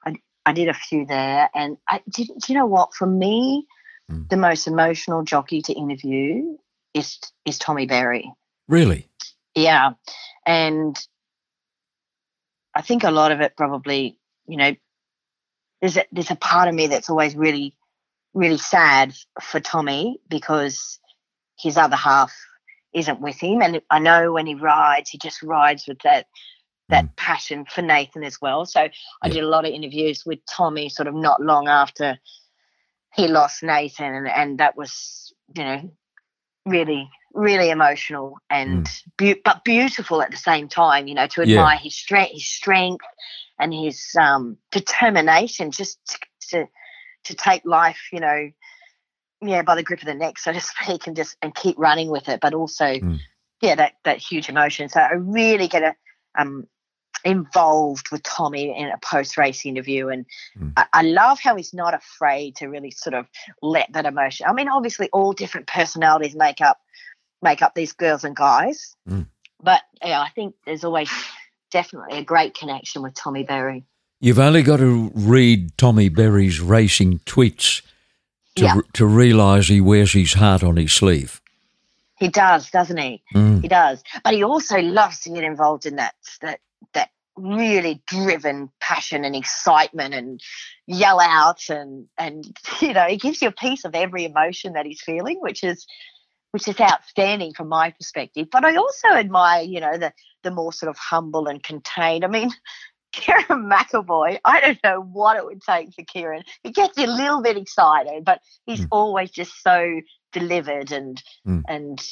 I, 0.05 0.15
I 0.45 0.53
did 0.53 0.67
a 0.67 0.73
few 0.73 1.05
there. 1.05 1.49
And 1.53 1.77
I 1.87 2.01
did. 2.09 2.27
Do 2.27 2.53
you 2.53 2.57
know 2.57 2.65
what? 2.65 2.93
For 2.93 3.05
me, 3.07 3.67
Mm. 4.11 4.29
the 4.29 4.37
most 4.37 4.67
emotional 4.67 5.23
jockey 5.23 5.63
to 5.63 5.73
interview 5.73 6.57
is 6.93 7.17
is 7.43 7.57
Tommy 7.57 7.87
Berry. 7.87 8.31
Really? 8.67 9.07
Yeah, 9.55 9.93
and 10.45 10.95
I 12.75 12.81
think 12.83 13.03
a 13.03 13.09
lot 13.09 13.31
of 13.31 13.41
it 13.41 13.57
probably, 13.57 14.19
you 14.47 14.57
know, 14.57 14.75
there's 15.81 15.97
a 15.97 16.05
there's 16.11 16.29
a 16.29 16.35
part 16.35 16.67
of 16.69 16.75
me 16.75 16.85
that's 16.85 17.09
always 17.09 17.35
really, 17.35 17.75
really 18.35 18.57
sad 18.59 19.15
for 19.41 19.59
Tommy 19.59 20.19
because 20.29 20.99
his 21.57 21.77
other 21.77 21.95
half 21.95 22.33
isn't 22.93 23.21
with 23.21 23.39
him, 23.39 23.61
and 23.61 23.81
I 23.89 23.99
know 23.99 24.33
when 24.33 24.45
he 24.45 24.55
rides, 24.55 25.09
he 25.09 25.17
just 25.17 25.41
rides 25.41 25.87
with 25.87 25.99
that 26.03 26.27
that 26.89 27.15
passion 27.15 27.65
for 27.65 27.81
Nathan 27.81 28.23
as 28.23 28.39
well. 28.39 28.63
So 28.65 28.81
I 29.23 29.27
Yeah. 29.27 29.33
did 29.33 29.43
a 29.43 29.47
lot 29.47 29.65
of 29.65 29.73
interviews 29.73 30.23
with 30.23 30.39
Tommy, 30.45 30.89
sort 30.89 31.07
of 31.07 31.15
not 31.15 31.41
long 31.41 31.67
after 31.67 32.19
he 33.15 33.27
lost 33.27 33.63
Nathan, 33.63 34.13
and, 34.13 34.27
and 34.27 34.59
that 34.59 34.77
was, 34.77 35.33
you 35.57 35.63
know, 35.63 35.91
really, 36.65 37.09
really 37.33 37.69
emotional 37.71 38.37
and 38.51 38.87
beau- 39.17 39.41
but 39.43 39.63
beautiful 39.63 40.21
at 40.21 40.29
the 40.31 40.37
same 40.37 40.67
time. 40.67 41.07
You 41.07 41.15
know, 41.15 41.27
to 41.27 41.41
Yeah. 41.41 41.57
admire 41.61 41.77
his 41.77 41.95
strength, 41.95 42.33
his 42.33 42.47
strength, 42.47 43.05
and 43.59 43.73
his 43.73 44.15
um, 44.19 44.57
determination, 44.71 45.71
just 45.71 45.97
to, 46.07 46.19
to 46.49 46.67
to 47.25 47.35
take 47.35 47.63
life, 47.65 48.09
you 48.11 48.19
know, 48.19 48.49
yeah, 49.41 49.61
by 49.61 49.75
the 49.75 49.83
grip 49.83 50.01
of 50.01 50.05
the 50.07 50.13
neck, 50.15 50.39
so 50.39 50.51
to 50.53 50.59
speak, 50.73 51.07
and 51.07 51.15
just 51.15 51.37
and 51.41 51.53
keep 51.53 51.77
running 51.77 52.09
with 52.09 52.29
it. 52.29 52.39
But 52.39 52.53
also, 52.53 52.85
Mm. 52.85 53.19
yeah, 53.61 53.75
that 53.75 53.93
that 54.03 54.17
huge 54.17 54.49
emotion. 54.49 54.89
So 54.89 54.99
I 54.99 55.13
really 55.13 55.67
get 55.67 55.83
a 55.83 55.95
um 56.39 56.67
involved 57.23 58.11
with 58.11 58.21
Tommy 58.21 58.77
in 58.77 58.87
a 58.87 58.97
post 58.99 59.35
race 59.37 59.65
interview. 59.65 60.09
And 60.09 60.25
Mm. 60.57 60.73
I, 60.77 60.85
I 60.93 61.01
love 61.01 61.39
how 61.39 61.55
he's 61.55 61.73
not 61.73 61.93
afraid 61.95 62.55
to 62.57 62.67
really 62.67 62.91
sort 62.91 63.15
of 63.15 63.27
let 63.61 63.91
that 63.93 64.05
emotion. 64.05 64.45
I 64.47 64.53
mean, 64.53 64.69
obviously 64.69 65.09
all 65.11 65.33
different 65.33 65.67
personalities 65.67 66.35
make 66.35 66.61
up 66.61 66.79
make 67.41 67.61
up 67.61 67.73
these 67.75 67.93
girls 67.93 68.23
and 68.23 68.35
guys. 68.35 68.95
Mm. 69.09 69.27
But 69.61 69.81
yeah, 70.03 70.21
I 70.21 70.29
think 70.29 70.55
there's 70.65 70.83
always 70.83 71.09
definitely 71.71 72.19
a 72.19 72.23
great 72.23 72.53
connection 72.53 73.01
with 73.01 73.13
Tommy 73.15 73.43
Berry. 73.43 73.83
You've 74.25 74.39
only 74.39 74.63
got 74.63 74.77
to 74.77 75.11
read 75.13 75.77
Tommy 75.77 76.09
Berry's 76.09 76.59
racing 76.59 77.19
tweets 77.27 77.83
to, 78.55 78.63
Yeah. 78.63 78.81
to 78.93 79.05
realise 79.05 79.67
he 79.67 79.79
wears 79.79 80.13
his 80.13 80.33
heart 80.33 80.63
on 80.63 80.77
his 80.77 80.93
sleeve. 80.93 81.39
He 82.17 82.29
does, 82.29 82.71
doesn't 82.71 82.97
he? 82.97 83.21
Mm. 83.35 83.61
He 83.61 83.67
does. 83.67 84.03
But 84.23 84.33
he 84.33 84.43
also 84.43 84.81
loves 84.81 85.19
to 85.19 85.29
get 85.29 85.43
involved 85.43 85.85
in 85.85 85.97
that 85.97 86.15
that 86.41 86.59
that 86.93 87.11
really 87.35 88.01
driven 88.07 88.71
passion 88.79 89.25
and 89.25 89.35
excitement 89.35 90.15
and 90.15 90.41
yell 90.87 91.19
out 91.19 91.69
and 91.69 92.07
and 92.17 92.57
you 92.81 92.93
know, 92.93 93.05
he 93.05 93.17
gives 93.17 93.43
you 93.43 93.49
a 93.49 93.51
piece 93.51 93.85
of 93.85 93.93
every 93.93 94.25
emotion 94.25 94.73
that 94.73 94.87
he's 94.87 95.03
feeling, 95.03 95.39
which 95.39 95.63
is 95.63 95.85
which 96.49 96.67
is 96.67 96.81
outstanding 96.81 97.53
from 97.53 97.69
my 97.69 97.91
perspective. 97.91 98.47
But 98.51 98.65
I 98.65 98.75
also 98.75 99.09
admire, 99.09 99.61
you 99.61 99.81
know, 99.81 99.99
the 99.99 100.13
the 100.41 100.49
more 100.49 100.73
sort 100.73 100.89
of 100.89 100.97
humble 100.97 101.45
and 101.45 101.61
contained. 101.61 102.25
I 102.25 102.27
mean, 102.27 102.49
Kerrin 103.15 103.69
McEvoy, 103.71 104.39
I 104.45 104.59
don't 104.61 104.83
know 104.83 105.01
what 105.01 105.37
it 105.37 105.45
would 105.45 105.61
take 105.61 105.93
for 105.93 106.03
Kieran. 106.03 106.43
He 106.63 106.71
gets 106.71 106.97
you 106.97 107.05
a 107.05 107.07
little 107.07 107.41
bit 107.41 107.57
excited, 107.57 108.25
but 108.25 108.41
he's 108.65 108.81
Mm. 108.81 108.87
always 108.91 109.31
just 109.31 109.61
so 109.63 110.01
delivered 110.33 110.91
and 110.91 111.21
Mm. 111.47 111.63
and 111.67 112.03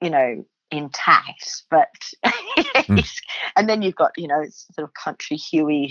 you 0.00 0.10
know 0.10 0.44
intact. 0.70 1.62
But 1.70 1.88
he's- 2.86 3.20
and 3.56 3.68
then 3.68 3.82
you've 3.82 3.94
got 3.96 4.12
you 4.16 4.28
know 4.28 4.44
sort 4.74 4.84
of 4.88 4.94
country 4.94 5.36
Huey 5.36 5.86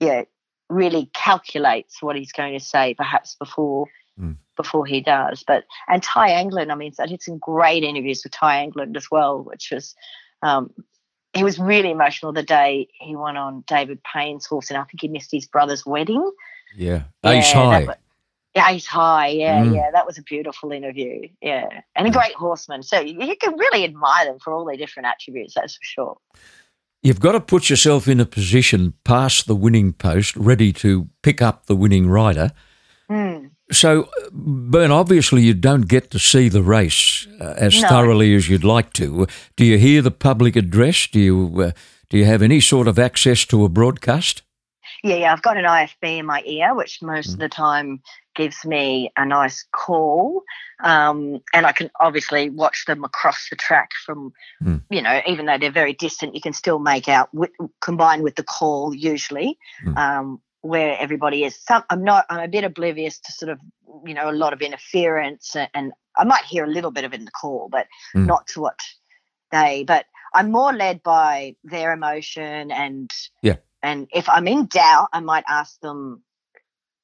who 0.00 0.06
yeah 0.06 0.22
really 0.68 1.10
calculates 1.14 2.02
what 2.02 2.16
he's 2.16 2.32
going 2.32 2.58
to 2.58 2.64
say 2.64 2.94
perhaps 2.94 3.36
before 3.36 3.86
Mm. 4.18 4.38
before 4.56 4.86
he 4.86 5.02
does. 5.02 5.44
But 5.46 5.64
and 5.88 6.02
Tye 6.02 6.30
Angland, 6.42 6.72
I 6.72 6.74
mean, 6.74 6.92
I 6.98 7.06
did 7.06 7.22
some 7.22 7.36
great 7.38 7.84
interviews 7.84 8.22
with 8.24 8.32
Tye 8.32 8.66
Angland 8.66 8.96
as 8.96 9.10
well, 9.10 9.42
which 9.42 9.70
was. 9.70 9.94
Um, 10.42 10.70
he 11.36 11.44
was 11.44 11.58
really 11.58 11.90
emotional 11.90 12.32
the 12.32 12.42
day 12.42 12.88
he 13.00 13.14
won 13.16 13.36
on 13.36 13.64
David 13.66 14.00
Payne's 14.02 14.46
horse, 14.46 14.70
and 14.70 14.78
I 14.78 14.84
think 14.84 15.00
he 15.00 15.08
missed 15.08 15.30
his 15.32 15.46
brother's 15.46 15.84
wedding. 15.86 16.30
Yeah. 16.76 17.04
Yeah, 17.24 17.30
Ace 17.30 17.52
high. 17.52 17.84
wa- 17.84 17.94
yeah, 18.54 18.70
Ace 18.70 18.86
High. 18.86 19.28
Yeah, 19.28 19.62
Mm. 19.64 19.74
yeah. 19.74 19.90
That 19.92 20.06
was 20.06 20.16
a 20.18 20.22
beautiful 20.22 20.72
interview. 20.72 21.28
Yeah. 21.42 21.68
And 21.94 22.06
a 22.06 22.10
great 22.10 22.32
horseman. 22.34 22.82
So 22.82 22.98
you, 23.00 23.20
you 23.22 23.36
can 23.36 23.54
really 23.58 23.84
admire 23.84 24.24
them 24.24 24.38
for 24.42 24.52
all 24.54 24.64
their 24.64 24.76
different 24.78 25.06
attributes, 25.08 25.52
that's 25.54 25.74
for 25.74 25.82
sure. 25.84 26.16
You've 27.02 27.20
got 27.20 27.32
to 27.32 27.40
put 27.40 27.68
yourself 27.70 28.08
in 28.08 28.18
a 28.18 28.24
position 28.26 28.94
past 29.04 29.46
the 29.46 29.54
winning 29.54 29.92
post, 29.92 30.34
ready 30.36 30.72
to 30.74 31.08
pick 31.22 31.42
up 31.42 31.66
the 31.66 31.76
winning 31.76 32.08
rider. 32.08 32.50
Mm. 33.10 33.50
So, 33.72 34.08
Bern, 34.30 34.92
obviously 34.92 35.42
you 35.42 35.54
don't 35.54 35.88
get 35.88 36.10
to 36.12 36.18
see 36.18 36.48
the 36.48 36.62
race 36.62 37.26
uh, 37.40 37.54
as 37.56 37.82
No. 37.82 37.88
thoroughly 37.88 38.34
as 38.34 38.48
you'd 38.48 38.62
like 38.62 38.92
to. 38.94 39.26
Do 39.56 39.64
you 39.64 39.76
hear 39.76 40.02
the 40.02 40.12
public 40.12 40.54
address? 40.54 41.08
Do 41.08 41.18
you 41.18 41.62
uh, 41.62 41.70
do 42.08 42.18
you 42.18 42.24
have 42.24 42.42
any 42.42 42.60
sort 42.60 42.86
of 42.86 42.98
access 42.98 43.44
to 43.46 43.64
a 43.64 43.68
broadcast? 43.68 44.42
Yeah, 45.02 45.16
yeah, 45.16 45.32
I've 45.32 45.42
got 45.42 45.56
an 45.56 45.64
IFB 45.64 46.18
in 46.18 46.26
my 46.26 46.42
ear, 46.44 46.74
which 46.74 47.02
most 47.02 47.30
mm. 47.30 47.32
of 47.34 47.38
the 47.38 47.48
time 47.48 48.00
gives 48.34 48.64
me 48.64 49.10
a 49.16 49.26
nice 49.26 49.64
call. 49.72 50.42
Um, 50.82 51.40
and 51.54 51.66
I 51.66 51.72
can 51.72 51.90
obviously 52.00 52.50
watch 52.50 52.84
them 52.86 53.02
across 53.04 53.48
the 53.50 53.56
track 53.56 53.90
from, 54.04 54.32
mm. 54.62 54.82
you 54.90 55.02
know, 55.02 55.20
even 55.26 55.46
though 55.46 55.58
they're 55.58 55.70
very 55.70 55.94
distant, 55.94 56.34
you 56.34 56.40
can 56.40 56.52
still 56.52 56.78
make 56.78 57.08
out, 57.08 57.32
with, 57.32 57.50
combined 57.80 58.22
with 58.22 58.36
the 58.36 58.42
call 58.42 58.94
usually, 58.94 59.58
mm. 59.84 59.96
um, 59.96 60.40
where 60.66 60.98
everybody 60.98 61.44
is. 61.44 61.56
Some, 61.56 61.84
I'm 61.90 62.04
not, 62.04 62.26
I'm 62.30 62.40
a 62.40 62.48
bit 62.48 62.64
oblivious 62.64 63.18
to 63.20 63.32
sort 63.32 63.50
of, 63.50 63.58
you 64.04 64.14
know, 64.14 64.30
a 64.30 64.32
lot 64.32 64.52
of 64.52 64.60
interference 64.60 65.56
and 65.74 65.92
I 66.16 66.24
might 66.24 66.44
hear 66.44 66.64
a 66.64 66.70
little 66.70 66.90
bit 66.90 67.04
of 67.04 67.12
it 67.12 67.20
in 67.20 67.24
the 67.24 67.30
call, 67.30 67.68
but 67.70 67.86
mm. 68.14 68.26
not 68.26 68.46
to 68.48 68.60
what 68.60 68.78
they, 69.50 69.84
but 69.86 70.06
I'm 70.34 70.50
more 70.50 70.72
led 70.72 71.02
by 71.02 71.56
their 71.64 71.92
emotion 71.92 72.70
and, 72.70 73.10
yeah. 73.42 73.56
And 73.82 74.08
if 74.12 74.28
I'm 74.28 74.48
in 74.48 74.66
doubt, 74.66 75.10
I 75.12 75.20
might 75.20 75.44
ask 75.48 75.78
them 75.80 76.22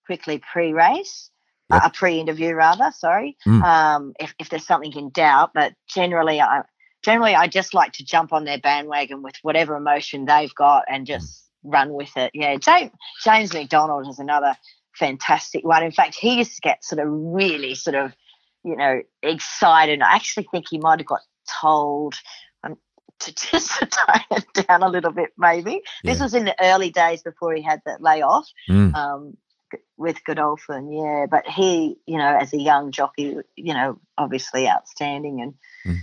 quickly 0.05 0.43
pre-race, 0.53 1.31
uh, 1.71 1.81
a 1.85 1.91
pre-interview 1.91 2.55
rather. 2.55 2.91
Sorry, 2.93 3.37
mm. 3.47 3.63
um, 3.63 4.15
if 4.19 4.35
if 4.39 4.49
there's 4.49 4.67
something 4.67 4.93
in 4.95 5.11
doubt. 5.11 5.53
But 5.55 5.75
generally, 5.89 6.41
I 6.41 6.63
generally 7.03 7.35
I 7.35 7.47
just 7.47 7.73
like 7.73 7.93
to 7.95 8.05
jump 8.05 8.33
on 8.33 8.45
their 8.45 8.59
bandwagon 8.59 9.23
with 9.23 9.37
whatever 9.43 9.77
emotion 9.77 10.25
they've 10.25 10.55
got 10.55 10.85
and 10.89 11.07
just 11.07 11.27
mm. 11.27 11.49
Run 11.63 11.93
with 11.93 12.17
it. 12.17 12.33
Yeah, 12.35 12.57
James 12.57 12.91
James 13.25 13.53
McDonald 13.53 14.09
is 14.09 14.19
another 14.19 14.57
fantastic 14.95 15.65
one. 15.65 15.83
In 15.83 15.93
fact, 15.93 16.15
he 16.15 16.39
used 16.39 16.55
to 16.57 16.61
get 16.61 16.85
sort 16.85 17.01
of 17.01 17.09
really 17.11 17.75
sort 17.75 17.97
of 17.97 18.13
you 18.65 18.77
know 18.77 19.03
excited. 19.23 20.03
I 20.03 20.15
actually 20.15 20.49
think 20.51 20.67
he 20.69 20.79
might 20.79 21.01
have 21.01 21.07
got 21.07 21.21
told 21.61 22.15
um, 22.65 22.77
to 23.21 23.35
just 23.51 23.81
tone 23.81 24.23
it 24.31 24.67
down 24.67 24.83
a 24.83 24.89
little 24.89 25.13
bit, 25.13 25.31
maybe. 25.37 25.83
Yeah. 26.03 26.13
This 26.13 26.21
was 26.21 26.35
in 26.35 26.45
the 26.45 26.57
early 26.63 26.91
days 26.91 27.23
before 27.23 27.55
he 27.55 27.63
had 27.63 27.81
that 27.87 28.03
layoff. 28.03 28.49
Mm. 28.69 28.95
Um, 28.95 29.37
with 29.97 30.23
Godolphin, 30.25 30.93
yeah. 30.93 31.27
But 31.31 31.47
he, 31.49 31.97
you 32.07 32.19
know, 32.19 32.37
as 32.39 32.53
a 32.53 32.59
young 32.59 32.93
jockey, 32.93 33.37
you 33.57 33.73
know, 33.73 33.99
obviously 34.19 34.69
outstanding 34.69 35.41
and, 35.41 35.55
mm. 35.87 36.01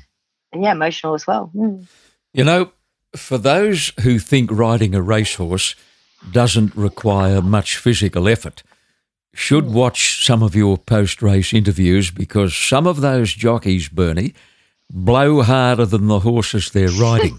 and 0.51 0.63
yeah, 0.63 0.71
emotional 0.71 1.13
as 1.13 1.27
well. 1.27 1.51
Mm. 1.53 1.85
You 2.33 2.45
know, 2.45 2.71
for 3.15 3.37
those 3.37 3.91
who 4.01 4.19
think 4.19 4.51
riding 4.51 4.95
a 4.95 5.01
racehorse 5.01 5.75
doesn't 6.31 6.75
require 6.75 7.41
much 7.41 7.77
physical 7.77 8.27
effort, 8.27 8.63
should 9.33 9.65
mm. 9.65 9.73
watch 9.73 10.25
some 10.25 10.43
of 10.43 10.55
your 10.55 10.77
post 10.77 11.21
race 11.21 11.53
interviews 11.53 12.11
because 12.11 12.55
some 12.55 12.87
of 12.87 13.01
those 13.01 13.33
jockeys, 13.33 13.89
Bernie, 13.89 14.33
blow 14.89 15.41
harder 15.41 15.85
than 15.85 16.07
the 16.07 16.19
horses 16.19 16.71
they're 16.71 16.89
riding. 16.89 17.37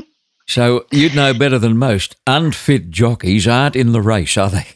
so 0.46 0.86
you'd 0.90 1.14
know 1.14 1.34
better 1.34 1.58
than 1.58 1.76
most. 1.76 2.16
Unfit 2.26 2.90
jockeys 2.90 3.46
aren't 3.46 3.76
in 3.76 3.92
the 3.92 4.02
race, 4.02 4.36
are 4.36 4.50
they? 4.50 4.66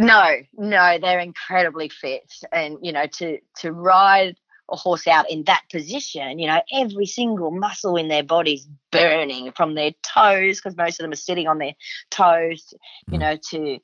No, 0.00 0.36
no, 0.54 0.98
they're 0.98 1.20
incredibly 1.20 1.90
fit, 1.90 2.32
and 2.52 2.78
you 2.80 2.90
know 2.90 3.06
to 3.18 3.38
to 3.58 3.70
ride 3.70 4.36
a 4.70 4.76
horse 4.76 5.06
out 5.06 5.30
in 5.30 5.44
that 5.44 5.62
position, 5.70 6.38
you 6.38 6.46
know, 6.46 6.60
every 6.72 7.06
single 7.06 7.50
muscle 7.50 7.96
in 7.96 8.08
their 8.08 8.22
body's 8.22 8.66
burning 8.90 9.52
from 9.52 9.74
their 9.74 9.92
toes 10.02 10.60
because 10.60 10.76
most 10.76 11.00
of 11.00 11.04
them 11.04 11.12
are 11.12 11.16
sitting 11.16 11.48
on 11.48 11.58
their 11.58 11.74
toes, 12.10 12.74
you 13.08 13.18
mm. 13.18 13.20
know, 13.20 13.36
to 13.50 13.78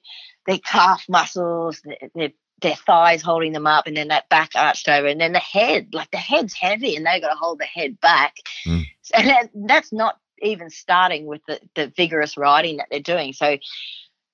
their 0.46 0.58
calf 0.58 1.04
muscles, 1.08 1.80
their, 1.84 2.10
their, 2.14 2.28
their 2.62 2.76
thighs 2.76 3.22
holding 3.22 3.52
them 3.52 3.66
up, 3.66 3.86
and 3.86 3.96
then 3.96 4.08
that 4.08 4.28
back 4.28 4.50
arched 4.54 4.88
over, 4.88 5.06
and 5.06 5.20
then 5.20 5.32
the 5.32 5.38
head, 5.38 5.88
like 5.92 6.10
the 6.10 6.16
head's 6.16 6.54
heavy, 6.54 6.96
and 6.96 7.04
they've 7.04 7.20
got 7.20 7.30
to 7.30 7.38
hold 7.38 7.58
the 7.58 7.64
head 7.64 8.00
back, 8.00 8.36
mm. 8.66 8.84
and 9.14 9.28
that, 9.28 9.50
that's 9.54 9.92
not 9.92 10.18
even 10.42 10.70
starting 10.70 11.26
with 11.26 11.40
the, 11.46 11.60
the 11.74 11.92
vigorous 11.96 12.36
riding 12.36 12.76
that 12.76 12.88
they're 12.90 13.00
doing. 13.00 13.32
So 13.32 13.56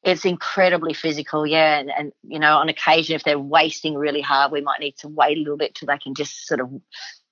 it's 0.03 0.25
incredibly 0.25 0.95
physical, 0.95 1.47
yeah. 1.47 1.79
And, 1.79 1.91
and, 1.97 2.13
you 2.25 2.39
know, 2.39 2.57
on 2.57 2.69
occasion, 2.69 3.15
if 3.15 3.23
they're 3.23 3.39
wasting 3.39 3.95
really 3.95 4.21
hard, 4.21 4.51
we 4.51 4.61
might 4.61 4.81
need 4.81 4.97
to 4.99 5.09
wait 5.09 5.37
a 5.37 5.41
little 5.41 5.57
bit 5.57 5.75
till 5.75 5.87
they 5.87 5.99
can 5.99 6.15
just 6.15 6.47
sort 6.47 6.61
of, 6.61 6.71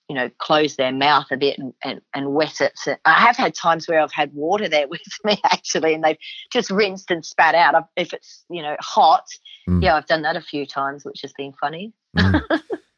you 0.09 0.15
know, 0.15 0.31
close 0.39 0.77
their 0.77 0.93
mouth 0.93 1.27
a 1.33 1.37
bit 1.37 1.59
and, 1.59 1.75
and, 1.83 2.00
and 2.15 2.33
wet 2.33 2.61
it. 2.61 2.73
So 2.77 2.95
I 3.05 3.21
have 3.21 3.37
had 3.37 3.55
times 3.55 3.89
where 3.89 4.00
I've 4.00 4.12
had 4.12 4.33
water 4.33 4.68
there 4.68 4.87
with 4.88 5.01
me 5.25 5.40
actually, 5.44 5.94
and 5.94 6.05
they've 6.05 6.18
just 6.53 6.71
rinsed 6.71 7.11
and 7.11 7.25
spat 7.25 7.55
out. 7.55 7.88
If 7.97 8.12
it's, 8.12 8.44
you 8.49 8.62
know, 8.62 8.77
hot, 8.81 9.27
mm. 9.68 9.83
yeah, 9.83 9.97
I've 9.97 10.07
done 10.07 10.23
that 10.23 10.37
a 10.37 10.42
few 10.42 10.64
times, 10.64 11.05
which 11.05 11.23
has 11.23 11.33
been 11.33 11.53
funny. 11.53 11.92
Mm. 12.16 12.40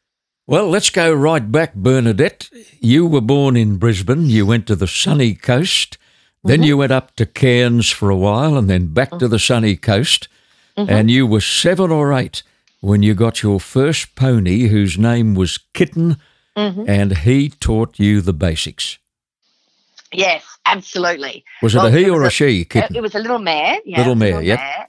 well, 0.47 0.69
let's 0.69 0.91
go 0.91 1.11
right 1.11 1.51
back, 1.51 1.73
Bernadette. 1.73 2.47
You 2.79 3.07
were 3.07 3.21
born 3.21 3.57
in 3.57 3.77
Brisbane, 3.77 4.29
you 4.29 4.45
went 4.45 4.67
to 4.67 4.75
the 4.75 4.87
sunny 4.87 5.33
coast 5.33 5.97
then 6.43 6.59
mm-hmm. 6.59 6.63
you 6.65 6.77
went 6.77 6.91
up 6.91 7.15
to 7.15 7.25
Cairns 7.25 7.89
for 7.89 8.09
a 8.09 8.17
while 8.17 8.57
and 8.57 8.69
then 8.69 8.93
back 8.93 9.17
to 9.17 9.27
the 9.27 9.39
sunny 9.39 9.75
coast. 9.75 10.27
Mm-hmm. 10.77 10.89
And 10.89 11.11
you 11.11 11.27
were 11.27 11.41
seven 11.41 11.91
or 11.91 12.13
eight 12.13 12.43
when 12.81 13.01
you 13.01 13.13
got 13.13 13.41
your 13.41 13.59
first 13.59 14.15
pony, 14.15 14.67
whose 14.67 14.97
name 14.97 15.35
was 15.35 15.57
Kitten, 15.73 16.17
mm-hmm. 16.57 16.83
and 16.85 17.17
he 17.19 17.49
taught 17.49 17.97
you 17.97 18.19
the 18.19 18.33
basics. 18.33 18.97
Yes, 20.11 20.43
absolutely. 20.65 21.45
Was 21.61 21.75
it 21.75 21.83
a 21.83 21.91
he 21.91 22.05
it 22.05 22.09
or 22.09 22.23
a, 22.23 22.27
a, 22.27 22.29
she? 22.29 22.65
Kitten? 22.65 22.95
It 22.95 23.01
was 23.01 23.15
a 23.15 23.19
little 23.19 23.39
mare. 23.39 23.77
Yeah, 23.85 23.99
little 23.99 24.15
mare, 24.15 24.41
yeah. 24.41 24.85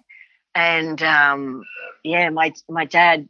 And 0.57 1.03
um, 1.03 1.65
yeah, 2.03 2.31
my 2.31 2.53
my 2.69 2.85
dad, 2.85 3.29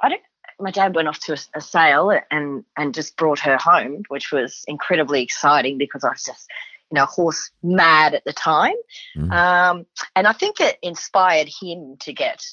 I 0.00 0.10
don't. 0.10 0.22
My 0.60 0.70
dad 0.70 0.94
went 0.94 1.08
off 1.08 1.18
to 1.20 1.32
a, 1.32 1.38
a 1.56 1.60
sale 1.60 2.12
and 2.30 2.64
and 2.76 2.94
just 2.94 3.16
brought 3.16 3.40
her 3.40 3.56
home, 3.56 4.02
which 4.08 4.32
was 4.32 4.64
incredibly 4.68 5.22
exciting 5.22 5.78
because 5.78 6.04
I 6.04 6.10
was 6.10 6.24
just 6.24 6.50
you 6.94 7.00
know, 7.00 7.06
horse 7.06 7.50
mad 7.64 8.14
at 8.14 8.24
the 8.24 8.32
time. 8.32 8.76
Mm. 9.16 9.32
Um, 9.32 9.86
and 10.14 10.28
I 10.28 10.32
think 10.32 10.60
it 10.60 10.78
inspired 10.80 11.48
him 11.48 11.96
to 12.02 12.12
get 12.12 12.46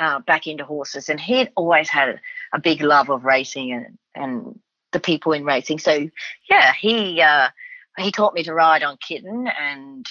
uh, 0.00 0.18
back 0.18 0.48
into 0.48 0.64
horses. 0.64 1.08
And 1.08 1.20
he'd 1.20 1.52
always 1.54 1.88
had 1.88 2.20
a 2.52 2.58
big 2.58 2.82
love 2.82 3.08
of 3.08 3.24
racing 3.24 3.72
and, 3.72 3.98
and 4.16 4.58
the 4.90 4.98
people 4.98 5.30
in 5.32 5.44
racing. 5.44 5.78
So, 5.78 6.10
yeah, 6.50 6.72
he 6.72 7.22
uh, 7.22 7.50
he 7.98 8.10
taught 8.10 8.34
me 8.34 8.42
to 8.42 8.52
ride 8.52 8.82
on 8.82 8.96
kitten, 8.96 9.46
and 9.46 10.04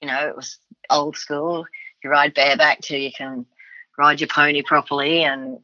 you 0.00 0.08
know, 0.08 0.26
it 0.26 0.34
was 0.34 0.56
old 0.88 1.18
school. 1.18 1.66
You 2.02 2.08
ride 2.08 2.32
bareback 2.32 2.80
till 2.80 2.98
you 2.98 3.12
can 3.12 3.44
ride 3.98 4.20
your 4.20 4.28
pony 4.28 4.62
properly, 4.62 5.24
and 5.24 5.58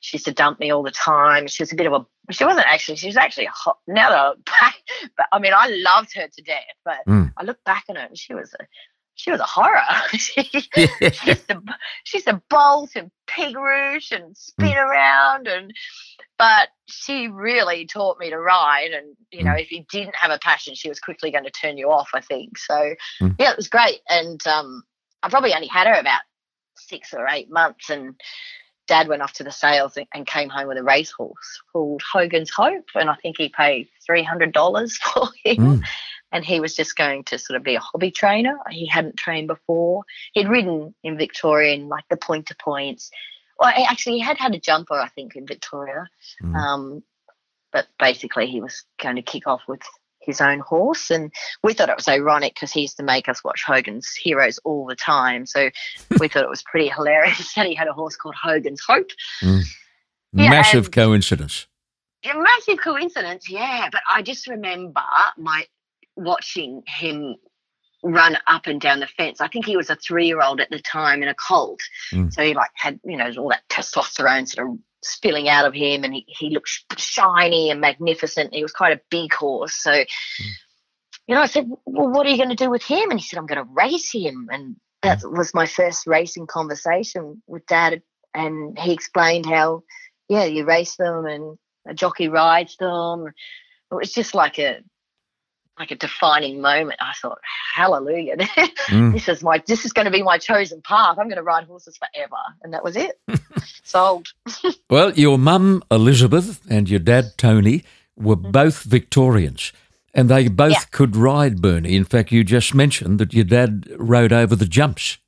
she 0.00 0.16
used 0.16 0.26
to 0.26 0.32
dump 0.32 0.60
me 0.60 0.70
all 0.70 0.82
the 0.82 0.90
time. 0.90 1.46
She 1.46 1.62
was 1.62 1.72
a 1.72 1.76
bit 1.76 1.86
of 1.86 1.92
a 1.92 2.06
she 2.32 2.44
wasn't 2.44 2.66
actually 2.66 2.96
she 2.96 3.06
was 3.06 3.16
actually 3.16 3.46
a 3.46 3.50
hot 3.50 3.78
now 3.86 4.10
that 4.10 4.18
I 4.18 4.32
back, 4.60 4.74
but 5.16 5.26
I 5.32 5.38
mean 5.38 5.52
I 5.54 5.68
loved 5.68 6.14
her 6.14 6.28
to 6.28 6.42
death 6.42 6.76
but 6.84 6.98
mm. 7.06 7.32
I 7.36 7.44
look 7.44 7.62
back 7.64 7.84
on 7.88 7.96
her 7.96 8.02
and 8.02 8.18
she 8.18 8.34
was 8.34 8.54
a 8.54 8.64
she 9.14 9.30
was 9.30 9.40
a 9.40 9.44
horror 9.44 9.82
she, 10.12 10.48
yeah. 10.76 11.10
she's 11.10 11.44
a 11.48 11.62
she's 12.04 12.26
a 12.26 12.40
bolt 12.48 12.90
and 12.96 13.10
pig 13.26 13.56
roosh 13.56 14.12
and 14.12 14.36
spin 14.36 14.68
mm. 14.68 14.76
around 14.76 15.46
and 15.46 15.72
but 16.38 16.68
she 16.86 17.28
really 17.28 17.86
taught 17.86 18.18
me 18.18 18.30
to 18.30 18.38
ride 18.38 18.92
and 18.92 19.16
you 19.30 19.44
know 19.44 19.52
mm. 19.52 19.60
if 19.60 19.70
you 19.70 19.84
didn't 19.90 20.16
have 20.16 20.30
a 20.30 20.38
passion 20.38 20.74
she 20.74 20.88
was 20.88 21.00
quickly 21.00 21.30
going 21.30 21.44
to 21.44 21.50
turn 21.50 21.76
you 21.76 21.90
off 21.90 22.10
I 22.14 22.20
think 22.20 22.56
so 22.58 22.94
mm. 23.20 23.34
yeah 23.38 23.50
it 23.50 23.56
was 23.56 23.68
great 23.68 24.00
and 24.08 24.44
um 24.46 24.82
I 25.22 25.28
probably 25.28 25.54
only 25.54 25.68
had 25.68 25.86
her 25.86 25.94
about 25.94 26.22
six 26.76 27.12
or 27.12 27.28
eight 27.28 27.50
months 27.50 27.90
and 27.90 28.14
dad 28.90 29.06
went 29.06 29.22
off 29.22 29.32
to 29.34 29.44
the 29.44 29.52
sales 29.52 29.96
and 30.12 30.26
came 30.26 30.48
home 30.48 30.66
with 30.66 30.76
a 30.76 30.82
racehorse 30.82 31.62
called 31.72 32.02
Hogan's 32.12 32.50
Hope, 32.50 32.88
and 32.96 33.08
I 33.08 33.14
think 33.14 33.36
he 33.38 33.48
paid 33.48 33.88
three 34.04 34.24
hundred 34.24 34.52
dollars 34.52 34.98
for 34.98 35.28
him. 35.44 35.56
Mm. 35.56 35.82
And 36.32 36.44
he 36.44 36.60
was 36.60 36.76
just 36.76 36.96
going 36.96 37.24
to 37.24 37.38
sort 37.38 37.56
of 37.56 37.64
be 37.64 37.74
a 37.74 37.80
hobby 37.80 38.10
trainer. 38.10 38.56
He 38.70 38.86
hadn't 38.86 39.16
trained 39.16 39.48
before. 39.48 40.04
He'd 40.32 40.48
ridden 40.48 40.94
in 41.02 41.16
Victoria 41.16 41.74
in 41.74 41.88
like 41.88 42.04
the 42.08 42.16
point 42.16 42.46
to 42.46 42.56
points. 42.56 43.10
Well, 43.58 43.72
actually, 43.88 44.16
he 44.16 44.20
had 44.20 44.38
had 44.38 44.54
a 44.54 44.60
jumper, 44.60 44.94
I 44.94 45.08
think, 45.08 45.34
in 45.34 45.46
Victoria. 45.46 46.08
Mm. 46.42 46.54
Um, 46.56 47.02
but 47.72 47.86
basically, 47.98 48.46
he 48.46 48.60
was 48.60 48.84
going 49.02 49.16
to 49.16 49.22
kick 49.22 49.46
off 49.46 49.62
with 49.68 49.82
his 50.20 50.40
own 50.40 50.60
horse. 50.60 51.10
And 51.10 51.32
we 51.62 51.72
thought 51.72 51.88
it 51.88 51.96
was 51.96 52.08
ironic 52.08 52.54
because 52.54 52.72
he 52.72 52.82
used 52.82 52.96
to 52.98 53.02
make 53.02 53.28
us 53.28 53.42
watch 53.42 53.64
Hogan's 53.64 54.12
Heroes 54.14 54.58
all 54.64 54.86
the 54.86 54.96
time. 54.96 55.46
So 55.46 55.70
we 56.20 56.28
thought 56.28 56.44
it 56.44 56.50
was 56.50 56.62
pretty 56.62 56.88
hilarious 56.88 57.54
that 57.56 57.66
he 57.66 57.74
had 57.74 57.88
a 57.88 57.92
horse 57.92 58.16
called 58.16 58.36
Hogan's 58.40 58.82
Hope. 58.86 59.10
Mm. 59.42 59.64
Yeah, 60.32 60.50
massive 60.50 60.90
coincidence. 60.90 61.66
A 62.24 62.38
massive 62.38 62.78
coincidence, 62.78 63.48
yeah. 63.48 63.88
But 63.90 64.02
I 64.08 64.22
just 64.22 64.46
remember 64.46 65.00
my 65.38 65.66
watching 66.16 66.82
him 66.86 67.36
run 68.02 68.36
up 68.46 68.66
and 68.66 68.80
down 68.80 69.00
the 69.00 69.06
fence. 69.06 69.40
I 69.40 69.48
think 69.48 69.66
he 69.66 69.76
was 69.76 69.90
a 69.90 69.96
three 69.96 70.26
year 70.26 70.40
old 70.42 70.60
at 70.60 70.70
the 70.70 70.78
time 70.78 71.22
in 71.22 71.28
a 71.28 71.34
colt. 71.34 71.80
Mm. 72.12 72.32
So 72.32 72.42
he 72.42 72.54
like 72.54 72.70
had, 72.74 73.00
you 73.04 73.16
know, 73.16 73.30
all 73.38 73.50
that 73.50 73.62
testosterone 73.68 74.48
sort 74.48 74.68
of 74.68 74.78
spilling 75.02 75.48
out 75.48 75.66
of 75.66 75.74
him 75.74 76.04
and 76.04 76.14
he, 76.14 76.24
he 76.26 76.50
looked 76.50 76.70
shiny 76.98 77.70
and 77.70 77.80
magnificent. 77.80 78.54
He 78.54 78.62
was 78.62 78.72
quite 78.72 78.96
a 78.96 79.00
big 79.10 79.32
horse. 79.32 79.74
So, 79.74 79.90
mm. 79.90 80.06
you 81.26 81.34
know, 81.34 81.40
I 81.40 81.46
said, 81.46 81.68
Well, 81.86 82.10
what 82.10 82.26
are 82.26 82.30
you 82.30 82.36
going 82.36 82.50
to 82.50 82.54
do 82.54 82.70
with 82.70 82.82
him? 82.82 83.10
And 83.10 83.18
he 83.18 83.24
said, 83.24 83.38
I'm 83.38 83.46
going 83.46 83.64
to 83.64 83.72
race 83.72 84.12
him. 84.12 84.48
And 84.52 84.76
that 85.02 85.20
mm. 85.20 85.36
was 85.36 85.54
my 85.54 85.66
first 85.66 86.06
racing 86.06 86.46
conversation 86.46 87.42
with 87.46 87.66
dad. 87.66 88.02
And 88.34 88.78
he 88.78 88.92
explained 88.92 89.46
how, 89.46 89.82
yeah, 90.28 90.44
you 90.44 90.64
race 90.64 90.96
them 90.96 91.26
and 91.26 91.58
a 91.88 91.94
jockey 91.94 92.28
rides 92.28 92.76
them. 92.76 93.26
It 93.90 93.94
was 93.94 94.12
just 94.12 94.34
like 94.34 94.58
a, 94.58 94.80
like 95.80 95.90
a 95.90 95.96
defining 95.96 96.60
moment. 96.60 97.00
I 97.00 97.14
thought, 97.14 97.40
hallelujah, 97.74 98.36
mm. 98.36 99.12
this 99.12 99.28
is 99.28 99.42
my 99.42 99.62
this 99.66 99.84
is 99.84 99.92
going 99.92 100.04
to 100.04 100.10
be 100.10 100.22
my 100.22 100.38
chosen 100.38 100.82
path. 100.82 101.18
I'm 101.18 101.26
going 101.26 101.36
to 101.36 101.42
ride 101.42 101.64
horses 101.64 101.98
forever, 101.98 102.36
and 102.62 102.72
that 102.74 102.84
was 102.84 102.96
it. 102.96 103.18
Sold. 103.82 104.28
well, 104.90 105.12
your 105.14 105.38
mum 105.38 105.82
Elizabeth 105.90 106.60
and 106.70 106.88
your 106.88 107.00
dad 107.00 107.32
Tony 107.36 107.82
were 108.16 108.36
mm. 108.36 108.52
both 108.52 108.84
Victorians. 108.84 109.72
And 110.12 110.28
they 110.28 110.48
both 110.48 110.72
yeah. 110.72 110.80
could 110.90 111.14
ride, 111.14 111.62
Bernie. 111.62 111.94
In 111.94 112.02
fact, 112.02 112.32
you 112.32 112.42
just 112.42 112.74
mentioned 112.74 113.20
that 113.20 113.32
your 113.32 113.44
dad 113.44 113.86
rode 113.96 114.32
over 114.32 114.56
the 114.56 114.66
jumps. 114.66 115.18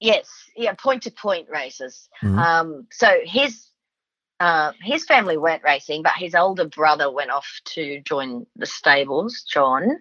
Yes, 0.00 0.28
yeah, 0.56 0.72
point 0.72 1.04
to 1.04 1.12
point 1.12 1.48
races. 1.48 2.08
Mm-hmm. 2.20 2.36
Um, 2.36 2.86
so 2.90 3.06
his 3.22 3.68
uh, 4.44 4.72
his 4.82 5.06
family 5.06 5.38
weren't 5.38 5.64
racing, 5.64 6.02
but 6.02 6.12
his 6.18 6.34
older 6.34 6.66
brother 6.66 7.10
went 7.10 7.30
off 7.30 7.48
to 7.64 8.02
join 8.02 8.46
the 8.56 8.66
stables, 8.66 9.42
John, 9.50 9.96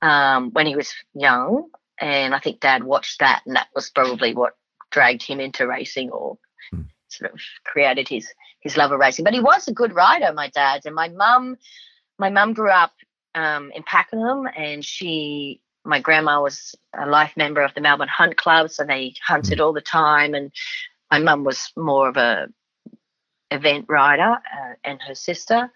um, 0.00 0.52
when 0.52 0.68
he 0.68 0.76
was 0.76 0.94
young, 1.14 1.68
and 1.98 2.32
I 2.32 2.38
think 2.38 2.60
Dad 2.60 2.84
watched 2.84 3.18
that, 3.18 3.42
and 3.44 3.56
that 3.56 3.66
was 3.74 3.90
probably 3.90 4.34
what 4.34 4.54
dragged 4.92 5.24
him 5.24 5.40
into 5.40 5.66
racing 5.66 6.10
or 6.10 6.38
mm. 6.72 6.86
sort 7.08 7.32
of 7.32 7.40
created 7.64 8.08
his 8.08 8.32
his 8.60 8.76
love 8.76 8.92
of 8.92 9.00
racing. 9.00 9.24
But 9.24 9.34
he 9.34 9.40
was 9.40 9.66
a 9.66 9.72
good 9.72 9.96
rider, 9.96 10.32
my 10.32 10.48
dad, 10.50 10.82
and 10.84 10.94
my 10.94 11.08
mum. 11.08 11.56
My 12.20 12.30
mum 12.30 12.52
grew 12.52 12.70
up 12.70 12.92
um, 13.34 13.72
in 13.74 13.82
Pakenham, 13.82 14.46
and 14.56 14.84
she 14.84 15.60
my 15.84 15.98
grandma 15.98 16.40
was 16.40 16.76
a 16.96 17.06
life 17.06 17.32
member 17.36 17.62
of 17.62 17.74
the 17.74 17.80
Melbourne 17.80 18.06
Hunt 18.06 18.36
Club, 18.36 18.70
so 18.70 18.84
they 18.84 19.14
hunted 19.26 19.58
mm. 19.58 19.64
all 19.64 19.72
the 19.72 19.80
time. 19.80 20.34
And 20.34 20.52
my 21.10 21.18
mum 21.18 21.42
was 21.42 21.72
more 21.76 22.08
of 22.08 22.16
a 22.16 22.46
event 23.54 23.86
rider, 23.88 24.32
uh, 24.32 24.74
and 24.84 25.00
her 25.02 25.14
sister. 25.14 25.70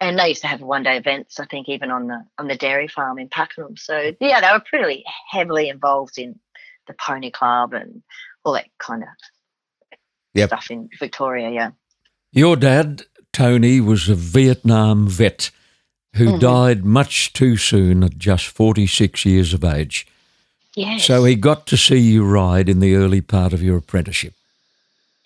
And 0.00 0.18
they 0.18 0.28
used 0.28 0.42
to 0.42 0.48
have 0.48 0.60
one 0.60 0.84
day 0.84 0.96
events, 0.96 1.40
I 1.40 1.46
think, 1.46 1.68
even 1.68 1.90
on 1.90 2.06
the 2.06 2.24
on 2.38 2.46
the 2.46 2.56
dairy 2.56 2.88
farm 2.88 3.18
in 3.18 3.28
Pakenham. 3.28 3.76
So 3.76 4.12
yeah, 4.20 4.40
they 4.40 4.52
were 4.52 4.62
pretty 4.64 5.04
heavily 5.28 5.68
involved 5.68 6.18
in 6.18 6.38
the 6.86 6.94
pony 6.94 7.30
club 7.30 7.74
and 7.74 8.02
all 8.44 8.54
that 8.54 8.68
kind 8.78 9.02
of 9.02 9.08
yep. 10.34 10.48
stuff 10.48 10.70
in 10.70 10.88
Victoria. 10.98 11.50
Yeah. 11.50 11.70
Your 12.32 12.56
dad, 12.56 13.02
Tony, 13.32 13.80
was 13.80 14.08
a 14.08 14.14
Vietnam 14.14 15.08
vet 15.08 15.50
who 16.14 16.26
mm-hmm. 16.26 16.38
died 16.38 16.84
much 16.84 17.32
too 17.32 17.56
soon 17.56 18.02
at 18.02 18.18
just 18.18 18.46
46 18.46 19.24
years 19.24 19.54
of 19.54 19.64
age. 19.64 20.06
Yes. 20.74 21.04
So 21.04 21.24
he 21.24 21.34
got 21.34 21.66
to 21.68 21.76
see 21.76 21.98
you 21.98 22.24
ride 22.24 22.68
in 22.68 22.80
the 22.80 22.94
early 22.94 23.20
part 23.20 23.52
of 23.52 23.62
your 23.62 23.78
apprenticeship. 23.78 24.34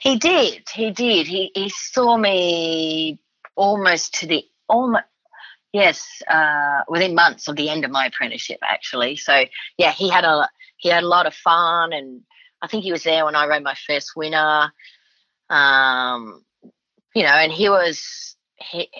He 0.02 0.16
did. 0.16 0.68
He 0.74 0.90
did. 0.90 1.28
He 1.28 1.52
he 1.54 1.68
saw 1.68 2.16
me 2.16 3.20
almost 3.54 4.14
to 4.14 4.26
the 4.26 4.44
almost 4.68 5.04
yes 5.72 6.04
uh, 6.26 6.80
within 6.88 7.14
months 7.14 7.46
of 7.46 7.54
the 7.54 7.68
end 7.68 7.84
of 7.84 7.92
my 7.92 8.06
apprenticeship 8.06 8.58
actually. 8.64 9.14
So 9.14 9.44
yeah, 9.78 9.92
he 9.92 10.10
had 10.10 10.24
a 10.24 10.48
he 10.76 10.88
had 10.88 11.04
a 11.04 11.06
lot 11.06 11.26
of 11.26 11.34
fun, 11.34 11.92
and 11.92 12.22
I 12.60 12.66
think 12.66 12.82
he 12.82 12.90
was 12.90 13.04
there 13.04 13.24
when 13.24 13.36
I 13.36 13.46
rode 13.46 13.62
my 13.62 13.76
first 13.86 14.16
winner. 14.16 14.72
Um, 15.48 16.44
you 17.14 17.22
know, 17.22 17.28
and 17.28 17.52
he 17.52 17.68
was 17.68 18.34
he 18.56 18.90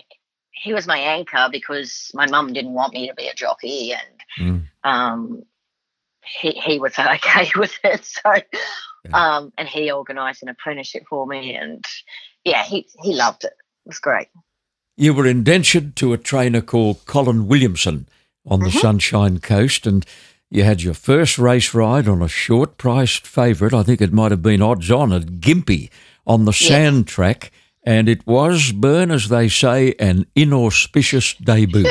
he 0.52 0.72
was 0.72 0.86
my 0.86 0.98
anchor 0.98 1.48
because 1.50 2.12
my 2.14 2.28
mum 2.28 2.52
didn't 2.52 2.74
want 2.74 2.94
me 2.94 3.08
to 3.08 3.14
be 3.14 3.26
a 3.26 3.34
jockey, 3.34 3.92
and 3.92 4.20
mm. 4.38 4.88
um, 4.88 5.42
he 6.24 6.52
he 6.52 6.78
was 6.78 6.96
okay 6.98 7.50
with 7.56 7.76
it. 7.82 8.04
So, 8.04 8.34
yeah. 9.08 9.36
um, 9.36 9.52
and 9.58 9.68
he 9.68 9.92
organised 9.92 10.42
an 10.42 10.48
apprenticeship 10.48 11.04
for 11.08 11.26
me, 11.26 11.54
and 11.54 11.84
yeah, 12.44 12.64
he 12.64 12.86
he 13.02 13.14
loved 13.14 13.44
it. 13.44 13.54
It 13.84 13.88
was 13.88 13.98
great. 13.98 14.28
You 14.96 15.14
were 15.14 15.26
indentured 15.26 15.96
to 15.96 16.12
a 16.12 16.18
trainer 16.18 16.60
called 16.60 17.04
Colin 17.06 17.48
Williamson 17.48 18.08
on 18.46 18.60
the 18.60 18.66
mm-hmm. 18.66 18.78
Sunshine 18.78 19.38
Coast, 19.40 19.86
and 19.86 20.04
you 20.50 20.64
had 20.64 20.82
your 20.82 20.94
first 20.94 21.38
race 21.38 21.74
ride 21.74 22.08
on 22.08 22.22
a 22.22 22.28
short 22.28 22.76
priced 22.76 23.26
favourite. 23.26 23.72
I 23.72 23.82
think 23.82 24.00
it 24.00 24.12
might 24.12 24.30
have 24.30 24.42
been 24.42 24.62
odds 24.62 24.90
on 24.90 25.12
at 25.12 25.40
Gympie 25.40 25.90
on 26.26 26.44
the 26.44 26.52
sand 26.52 27.08
track 27.08 27.50
and 27.84 28.08
it 28.08 28.26
was, 28.26 28.72
Bern, 28.72 29.10
as 29.10 29.28
they 29.28 29.48
say, 29.48 29.94
an 29.98 30.26
inauspicious 30.36 31.34
debut. 31.34 31.86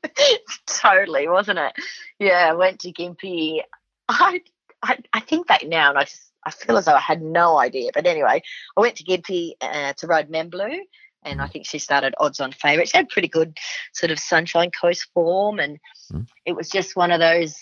totally, 0.66 1.28
wasn't 1.28 1.58
it? 1.58 1.72
Yeah, 2.18 2.50
I 2.50 2.54
went 2.54 2.80
to 2.80 2.92
Gympie. 2.92 3.60
I, 4.08 4.40
I, 4.82 4.98
I 5.12 5.20
think 5.20 5.46
back 5.46 5.66
now, 5.66 5.90
and 5.90 5.98
I 5.98 6.04
just 6.04 6.31
I 6.44 6.50
feel 6.50 6.76
as 6.76 6.86
though 6.86 6.94
I 6.94 7.00
had 7.00 7.22
no 7.22 7.58
idea. 7.58 7.90
But 7.94 8.06
anyway, 8.06 8.42
I 8.76 8.80
went 8.80 8.96
to 8.96 9.04
Gympie 9.04 9.52
uh, 9.60 9.92
to 9.94 10.06
ride 10.06 10.30
Memblue, 10.30 10.78
and 11.24 11.40
I 11.40 11.46
think 11.46 11.66
she 11.66 11.78
started 11.78 12.14
odds 12.18 12.40
on 12.40 12.52
favourite. 12.52 12.88
She 12.88 12.96
had 12.96 13.08
pretty 13.08 13.28
good 13.28 13.56
sort 13.92 14.10
of 14.10 14.18
Sunshine 14.18 14.70
Coast 14.70 15.08
form, 15.14 15.58
and 15.58 15.78
mm. 16.12 16.26
it 16.44 16.54
was 16.54 16.68
just 16.68 16.96
one 16.96 17.12
of 17.12 17.20
those 17.20 17.56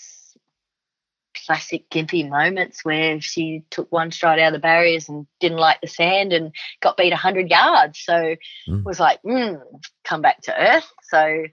classic 1.45 1.89
Gympie 1.89 2.29
moments 2.29 2.83
where 2.83 3.19
she 3.21 3.63
took 3.69 3.91
one 3.91 4.11
stride 4.11 4.39
out 4.39 4.47
of 4.47 4.53
the 4.53 4.59
barriers 4.59 5.09
and 5.09 5.27
didn't 5.39 5.57
like 5.57 5.81
the 5.81 5.87
sand 5.87 6.33
and 6.33 6.53
got 6.81 6.97
beat 6.97 7.11
100 7.11 7.49
yards. 7.49 7.99
So 7.99 8.35
mm. 8.67 8.83
was 8.83 8.99
like, 8.99 9.21
mm, 9.23 9.59
come 10.03 10.21
back 10.21 10.41
to 10.43 10.59
earth. 10.59 10.89
So, 11.03 11.43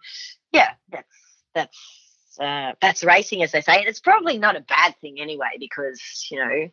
yeah, 0.53 0.71
that's 0.91 1.09
that's 1.55 1.79
uh, 2.41 2.73
that's 2.81 3.05
racing, 3.05 3.43
as 3.43 3.53
they 3.53 3.61
say. 3.61 3.79
And 3.79 3.89
it's 3.89 4.01
probably 4.01 4.39
not 4.39 4.57
a 4.57 4.61
bad 4.61 4.95
thing 5.01 5.21
anyway, 5.21 5.57
because 5.59 6.01
you 6.31 6.39
know, 6.39 6.69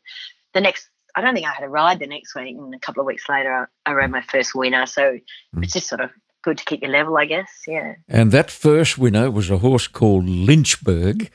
the 0.56 0.62
next. 0.62 0.89
I 1.18 1.22
don't 1.22 1.36
think 1.36 1.48
I 1.48 1.52
had 1.52 1.63
a 1.63 1.70
ride 1.70 2.00
the 2.00 2.08
next 2.08 2.36
week, 2.36 2.58
and 2.58 2.74
a 2.74 2.80
couple 2.80 3.02
of 3.02 3.08
weeks 3.08 3.30
later, 3.30 3.70
I, 3.86 3.91
I 3.91 3.94
rode 3.94 4.10
my 4.10 4.22
first 4.22 4.56
winner. 4.56 4.88
So 4.88 5.02
mm. 5.02 5.63
it's 5.63 5.74
just 5.74 5.88
sort 5.88 6.02
of 6.02 6.10
good 6.44 6.58
to 6.58 6.65
keep 6.65 6.82
your 6.82 6.91
level, 6.91 7.15
I 7.18 7.26
guess. 7.26 7.50
Yeah. 7.68 7.96
And 8.10 8.32
that 8.32 8.50
first 8.50 8.98
winner 8.98 9.30
was 9.30 9.52
a 9.52 9.60
horse 9.60 9.88
called 9.88 10.28
Lynchburg 10.28 11.30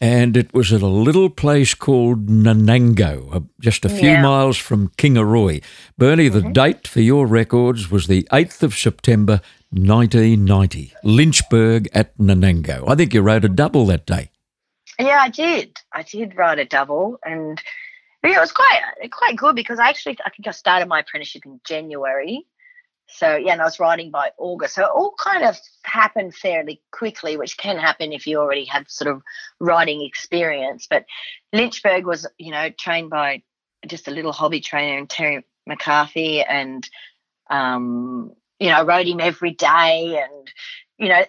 and 0.00 0.36
it 0.36 0.54
was 0.54 0.72
at 0.72 0.80
a 0.80 0.86
little 0.86 1.28
place 1.28 1.74
called 1.74 2.26
Nanango, 2.26 3.34
uh, 3.34 3.40
just 3.60 3.84
a 3.84 3.90
few 3.90 4.10
yeah. 4.10 4.22
miles 4.22 4.56
from 4.56 4.88
Kingaroy. 4.96 5.62
Bernie, 5.98 6.30
mm-hmm. 6.30 6.48
the 6.48 6.52
date 6.52 6.88
for 6.88 7.00
your 7.00 7.26
records 7.26 7.90
was 7.90 8.06
the 8.06 8.26
8th 8.32 8.62
of 8.62 8.74
September 8.74 9.42
1990, 9.70 10.94
Lynchburg 11.04 11.88
at 11.92 12.16
Nanango. 12.16 12.88
I 12.88 12.94
think 12.94 13.12
you 13.12 13.20
rode 13.20 13.44
a 13.44 13.48
double 13.48 13.84
that 13.86 14.06
day. 14.06 14.30
Yeah, 14.98 15.20
I 15.20 15.28
did. 15.28 15.76
I 15.92 16.02
did 16.02 16.36
ride 16.36 16.58
a 16.58 16.64
double, 16.64 17.18
and 17.24 17.60
yeah, 18.24 18.36
it 18.36 18.40
was 18.40 18.52
quite 18.52 19.10
quite 19.10 19.36
good 19.36 19.56
because 19.56 19.78
I 19.78 19.88
actually 19.88 20.18
I 20.24 20.30
think 20.30 20.46
I 20.46 20.52
started 20.52 20.88
my 20.88 21.00
apprenticeship 21.00 21.46
in 21.46 21.60
January, 21.64 22.46
so 23.08 23.36
yeah, 23.36 23.52
and 23.52 23.60
I 23.60 23.64
was 23.64 23.80
riding 23.80 24.10
by 24.10 24.30
August. 24.38 24.74
So 24.74 24.84
it 24.84 24.90
all 24.94 25.14
kind 25.18 25.44
of 25.44 25.56
happened 25.84 26.34
fairly 26.34 26.82
quickly, 26.92 27.36
which 27.36 27.56
can 27.56 27.78
happen 27.78 28.12
if 28.12 28.26
you 28.26 28.38
already 28.38 28.64
have 28.66 28.84
sort 28.88 29.14
of 29.14 29.22
riding 29.58 30.02
experience. 30.02 30.86
But 30.88 31.06
Lynchburg 31.52 32.06
was, 32.06 32.26
you 32.38 32.52
know, 32.52 32.70
trained 32.78 33.10
by 33.10 33.42
just 33.86 34.08
a 34.08 34.12
little 34.12 34.32
hobby 34.32 34.60
trainer 34.60 34.98
and 34.98 35.08
Terry 35.08 35.44
McCarthy 35.66 36.42
and 36.42 36.88
um, 37.50 38.32
you 38.60 38.68
know, 38.68 38.76
I 38.76 38.82
rode 38.82 39.08
him 39.08 39.20
every 39.20 39.52
day 39.52 40.22
and, 40.22 40.52
you 40.98 41.08
know, 41.08 41.24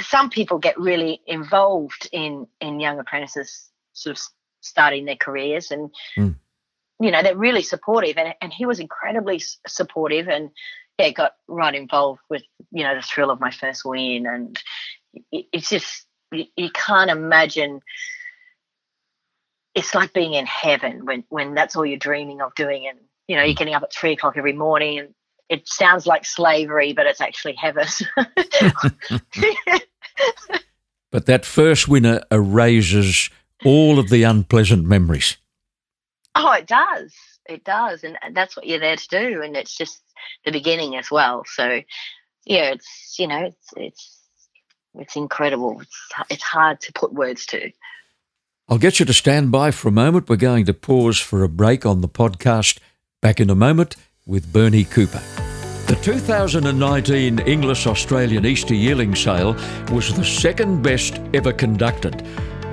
some 0.00 0.30
people 0.30 0.58
get 0.58 0.80
really 0.80 1.20
involved 1.26 2.08
in 2.10 2.46
in 2.60 2.80
young 2.80 2.98
apprentices 2.98 3.70
sort 3.92 4.16
of 4.16 4.22
starting 4.68 5.04
their 5.04 5.16
careers 5.16 5.70
and 5.70 5.90
mm. 6.16 6.34
you 7.00 7.10
know 7.10 7.22
they're 7.22 7.36
really 7.36 7.62
supportive 7.62 8.16
and, 8.16 8.34
and 8.40 8.52
he 8.52 8.66
was 8.66 8.78
incredibly 8.78 9.42
supportive 9.66 10.28
and 10.28 10.50
yeah, 10.98 11.10
got 11.10 11.32
right 11.46 11.74
involved 11.74 12.20
with 12.28 12.42
you 12.72 12.82
know 12.82 12.94
the 12.94 13.02
thrill 13.02 13.30
of 13.30 13.40
my 13.40 13.50
first 13.50 13.84
win, 13.84 14.26
and 14.26 14.58
it's 15.32 15.70
just 15.70 16.06
you, 16.32 16.44
you 16.56 16.70
can't 16.70 17.10
imagine. 17.10 17.80
It's 19.74 19.94
like 19.94 20.12
being 20.12 20.34
in 20.34 20.46
heaven 20.46 21.06
when 21.06 21.24
when 21.28 21.54
that's 21.54 21.76
all 21.76 21.86
you're 21.86 21.98
dreaming 21.98 22.42
of 22.42 22.54
doing, 22.56 22.88
and 22.88 22.98
you 23.28 23.36
know 23.36 23.44
you're 23.44 23.54
getting 23.54 23.74
up 23.74 23.84
at 23.84 23.92
three 23.92 24.12
o'clock 24.12 24.36
every 24.36 24.52
morning, 24.52 24.98
and 24.98 25.14
it 25.48 25.68
sounds 25.68 26.06
like 26.06 26.24
slavery, 26.24 26.92
but 26.92 27.06
it's 27.06 27.20
actually 27.20 27.54
heaven. 27.54 27.86
but 31.12 31.26
that 31.26 31.46
first 31.46 31.86
winner 31.86 32.22
erases 32.32 33.30
all 33.64 33.98
of 33.98 34.08
the 34.08 34.22
unpleasant 34.22 34.86
memories. 34.86 35.36
Oh, 36.34 36.52
it 36.52 36.66
does. 36.66 37.14
It 37.48 37.64
does, 37.64 38.04
and 38.04 38.18
that's 38.32 38.56
what 38.56 38.66
you're 38.66 38.78
there 38.78 38.96
to 38.96 39.08
do. 39.08 39.42
And 39.42 39.56
it's 39.56 39.76
just 39.76 40.02
the 40.44 40.52
beginning 40.52 40.96
as 40.96 41.10
well. 41.10 41.44
So 41.46 41.80
yeah, 42.44 42.72
it's 42.72 43.16
you 43.18 43.26
know 43.26 43.46
it's 43.46 43.72
it's 43.76 44.18
it's 44.94 45.16
incredible. 45.16 45.80
It's 45.80 45.98
it's 46.30 46.42
hard 46.42 46.80
to 46.82 46.92
put 46.92 47.12
words 47.12 47.46
to. 47.46 47.70
I'll 48.68 48.78
get 48.78 49.00
you 49.00 49.06
to 49.06 49.14
stand 49.14 49.50
by 49.50 49.70
for 49.70 49.88
a 49.88 49.92
moment. 49.92 50.28
We're 50.28 50.36
going 50.36 50.66
to 50.66 50.74
pause 50.74 51.18
for 51.18 51.42
a 51.42 51.48
break 51.48 51.86
on 51.86 52.02
the 52.02 52.08
podcast. 52.08 52.78
Back 53.20 53.40
in 53.40 53.50
a 53.50 53.54
moment 53.54 53.96
with 54.26 54.52
Bernie 54.52 54.84
Cooper. 54.84 55.22
The 55.88 55.98
2019 56.02 57.38
Inglis 57.40 57.86
Australian 57.86 58.44
Easter 58.44 58.74
Yearling 58.74 59.14
Sale 59.14 59.54
was 59.90 60.14
the 60.14 60.24
second 60.24 60.82
best 60.82 61.18
ever 61.32 61.50
conducted. 61.50 62.22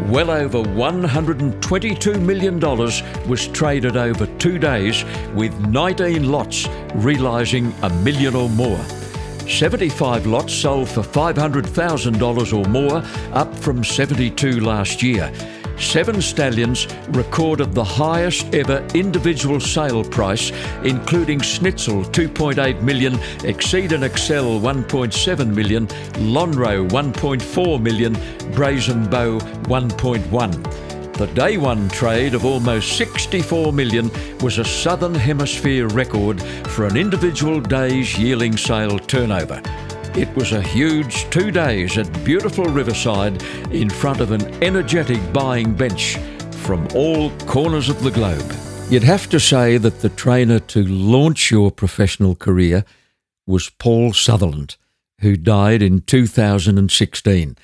Well 0.04 0.30
over 0.30 0.60
$122 0.60 2.22
million 2.22 2.60
was 3.28 3.48
traded 3.48 3.96
over 3.96 4.28
two 4.38 4.60
days, 4.60 5.06
with 5.34 5.58
19 5.68 6.32
lots 6.32 6.68
realising 6.96 7.74
a 7.82 7.90
million 7.90 8.36
or 8.36 8.50
more. 8.50 8.84
75 9.48 10.28
lots 10.28 10.54
sold 10.54 10.90
for 10.90 11.02
$500,000 11.02 12.54
or 12.54 12.70
more, 12.70 13.04
up 13.34 13.56
from 13.56 13.84
72 13.84 14.60
last 14.60 15.02
year. 15.02 15.32
Seven 15.78 16.22
stallions 16.22 16.88
recorded 17.10 17.74
the 17.74 17.84
highest 17.84 18.54
ever 18.54 18.86
individual 18.94 19.60
sale 19.60 20.04
price, 20.04 20.52
including 20.84 21.40
Snitzel 21.40 22.06
2.8 22.06 22.82
million, 22.82 23.20
Exceed 23.44 23.92
and 23.92 24.04
Excel 24.04 24.60
1.7 24.60 25.54
million, 25.54 25.88
Lonhro 26.34 26.88
1.4 26.90 27.82
million, 27.82 28.14
Brazen 28.54 29.10
Beau 29.10 29.40
1.1. 29.64 30.86
The 31.14 31.28
day 31.28 31.58
one 31.58 31.88
trade 31.88 32.34
of 32.34 32.44
almost 32.44 32.98
64 32.98 33.72
million 33.72 34.12
was 34.40 34.58
a 34.58 34.66
Southern 34.66 35.16
Hemisphere 35.16 35.88
record 35.88 36.42
for 36.68 36.86
an 36.86 36.98
individual 36.98 37.62
day's 37.62 38.18
yearling 38.20 38.58
sale 38.58 39.00
turnover. 39.00 39.62
It 40.18 40.34
was 40.34 40.54
a 40.54 40.62
huge 40.62 41.30
two 41.30 41.52
days 41.52 41.98
at 41.98 42.24
beautiful 42.24 42.64
Riverside 42.64 43.44
in 43.74 43.90
front 43.90 44.22
of 44.22 44.32
an 44.32 44.64
energetic 44.64 45.20
buying 45.34 45.74
bench 45.74 46.16
from 46.64 46.88
all 46.96 47.32
corners 47.40 47.90
of 47.90 48.02
the 48.02 48.12
globe. 48.12 48.50
You'd 48.90 49.04
have 49.04 49.28
to 49.32 49.42
say 49.42 49.78
that 49.78 50.00
the 50.00 50.08
trainer 50.08 50.60
to 50.60 50.86
launch 50.86 51.52
your 51.52 51.70
professional 51.70 52.34
career 52.34 52.86
was 53.46 53.70
Paul 53.72 54.14
Sutherland, 54.14 54.78
who 55.20 55.36
died 55.36 55.82
in 55.82 56.00
2016. 56.00 57.58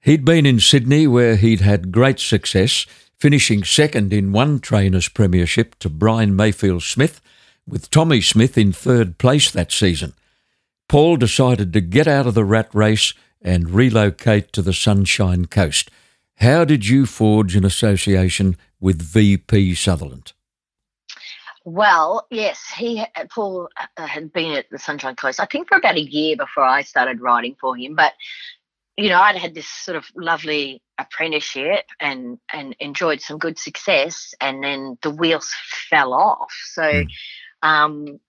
He'd 0.00 0.24
been 0.24 0.46
in 0.46 0.60
Sydney 0.60 1.06
where 1.06 1.36
he'd 1.36 1.60
had 1.60 1.92
great 1.92 2.18
success, 2.18 2.86
finishing 3.18 3.62
second 3.62 4.10
in 4.10 4.32
one 4.32 4.58
trainer's 4.58 5.10
premiership 5.10 5.78
to 5.80 5.90
Brian 5.90 6.34
Mayfield 6.34 6.82
Smith, 6.82 7.20
with 7.68 7.90
Tommy 7.90 8.22
Smith 8.22 8.56
in 8.56 8.72
third 8.72 9.18
place 9.18 9.50
that 9.50 9.70
season. 9.70 10.14
Paul 10.88 11.16
decided 11.16 11.72
to 11.72 11.80
get 11.80 12.06
out 12.06 12.26
of 12.26 12.34
the 12.34 12.44
rat 12.44 12.68
race 12.72 13.14
and 13.40 13.70
relocate 13.70 14.52
to 14.52 14.62
the 14.62 14.72
Sunshine 14.72 15.46
Coast. 15.46 15.90
How 16.36 16.64
did 16.64 16.86
you 16.86 17.06
forge 17.06 17.54
an 17.54 17.64
association 17.64 18.56
with 18.80 19.00
VP 19.00 19.74
Sutherland? 19.74 20.32
Well, 21.64 22.26
yes, 22.30 22.62
he 22.76 23.04
Paul 23.34 23.68
uh, 23.96 24.06
had 24.06 24.32
been 24.32 24.52
at 24.52 24.68
the 24.70 24.78
Sunshine 24.78 25.16
Coast, 25.16 25.40
I 25.40 25.46
think, 25.46 25.68
for 25.68 25.78
about 25.78 25.96
a 25.96 26.02
year 26.02 26.36
before 26.36 26.64
I 26.64 26.82
started 26.82 27.22
writing 27.22 27.56
for 27.58 27.74
him. 27.74 27.94
But 27.94 28.12
you 28.96 29.08
know, 29.08 29.20
I'd 29.20 29.36
had 29.36 29.54
this 29.54 29.66
sort 29.66 29.96
of 29.96 30.04
lovely 30.14 30.82
apprenticeship 30.98 31.86
and 32.00 32.38
and 32.52 32.76
enjoyed 32.80 33.22
some 33.22 33.38
good 33.38 33.58
success, 33.58 34.34
and 34.40 34.62
then 34.62 34.98
the 35.02 35.10
wheels 35.10 35.50
fell 35.88 36.12
off. 36.12 36.52
So, 36.72 36.82
mm. 36.82 37.08
um, 37.62 38.20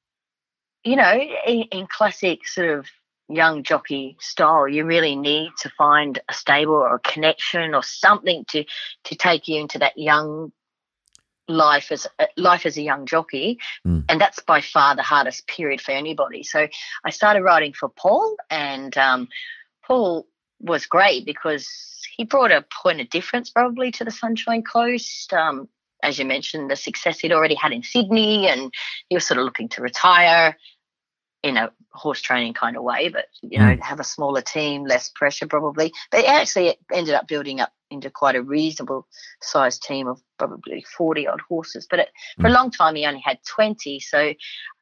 you 0.85 0.95
know, 0.95 1.13
in, 1.45 1.63
in, 1.71 1.87
classic 1.87 2.47
sort 2.47 2.69
of 2.69 2.87
young 3.27 3.63
jockey 3.63 4.17
style, 4.19 4.67
you 4.67 4.85
really 4.85 5.15
need 5.15 5.51
to 5.59 5.69
find 5.77 6.19
a 6.29 6.33
stable 6.33 6.75
or 6.75 6.95
a 6.95 6.99
connection 6.99 7.73
or 7.73 7.83
something 7.83 8.45
to 8.49 8.63
to 9.05 9.15
take 9.15 9.47
you 9.47 9.59
into 9.59 9.79
that 9.79 9.97
young 9.97 10.51
life 11.47 11.91
as 11.91 12.07
life 12.37 12.65
as 12.65 12.77
a 12.77 12.81
young 12.81 13.05
jockey 13.05 13.59
mm. 13.85 14.03
and 14.09 14.19
that's 14.19 14.39
by 14.39 14.61
far 14.61 14.95
the 14.95 15.03
hardest 15.03 15.45
period 15.45 15.79
for 15.79 15.91
anybody 15.91 16.41
so 16.41 16.67
i 17.03 17.11
started 17.11 17.43
writing 17.43 17.71
for 17.71 17.87
paul 17.87 18.35
and 18.49 18.97
um, 18.97 19.27
paul 19.85 20.25
was 20.59 20.87
great 20.87 21.23
because 21.23 21.69
he 22.15 22.23
brought 22.23 22.51
a 22.51 22.65
point 22.81 23.01
of 23.01 23.09
difference 23.09 23.49
probably 23.49 23.91
to 23.91 24.03
the 24.03 24.11
Sunshine 24.11 24.63
Coast. 24.63 25.33
Um, 25.33 25.67
as 26.03 26.19
you 26.19 26.25
mentioned, 26.25 26.69
the 26.69 26.75
success 26.75 27.19
he'd 27.19 27.31
already 27.31 27.55
had 27.55 27.71
in 27.71 27.83
Sydney, 27.83 28.47
and 28.47 28.73
he 29.09 29.15
was 29.15 29.25
sort 29.25 29.39
of 29.39 29.45
looking 29.45 29.69
to 29.69 29.81
retire 29.81 30.55
in 31.45 31.57
a 31.57 31.71
horse 31.93 32.21
training 32.21 32.55
kind 32.55 32.75
of 32.75 32.81
way, 32.81 33.07
but 33.07 33.25
you 33.43 33.59
know, 33.59 33.65
mm. 33.65 33.79
have 33.79 33.99
a 33.99 34.03
smaller 34.03 34.41
team, 34.41 34.83
less 34.83 35.09
pressure 35.09 35.45
probably. 35.45 35.93
But 36.09 36.25
actually, 36.25 36.69
it 36.69 36.79
ended 36.91 37.13
up 37.13 37.27
building 37.27 37.61
up 37.61 37.71
into 37.91 38.09
quite 38.09 38.35
a 38.35 38.41
reasonable 38.41 39.07
sized 39.43 39.83
team 39.83 40.07
of 40.07 40.19
probably 40.39 40.83
40 40.97 41.27
odd 41.27 41.41
horses. 41.41 41.85
But 41.87 41.99
it, 41.99 42.07
mm. 42.07 42.41
for 42.41 42.47
a 42.47 42.49
hmm. 42.49 42.55
long 42.55 42.71
time, 42.71 42.95
he 42.95 43.05
only 43.05 43.21
had 43.23 43.37
20. 43.47 43.99
So, 43.99 44.33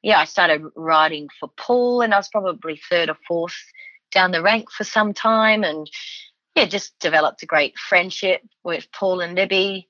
yeah, 0.02 0.20
I 0.20 0.24
started 0.24 0.64
riding 0.78 1.28
for 1.38 1.50
Paul, 1.58 2.00
and 2.00 2.14
I 2.14 2.18
was 2.18 2.30
probably 2.30 2.80
third 2.90 3.10
or 3.10 3.18
fourth 3.28 3.58
down 4.14 4.32
the 4.32 4.42
rank 4.42 4.72
for 4.72 4.86
some 4.86 5.14
time 5.14 5.64
and 5.64 5.90
yeah, 6.56 6.66
just 6.66 6.98
developed 7.00 7.44
a 7.44 7.48
great 7.48 7.78
friendship 7.78 8.42
with 8.64 8.88
Paul 8.94 9.20
and 9.22 9.36
Libby 9.36 9.88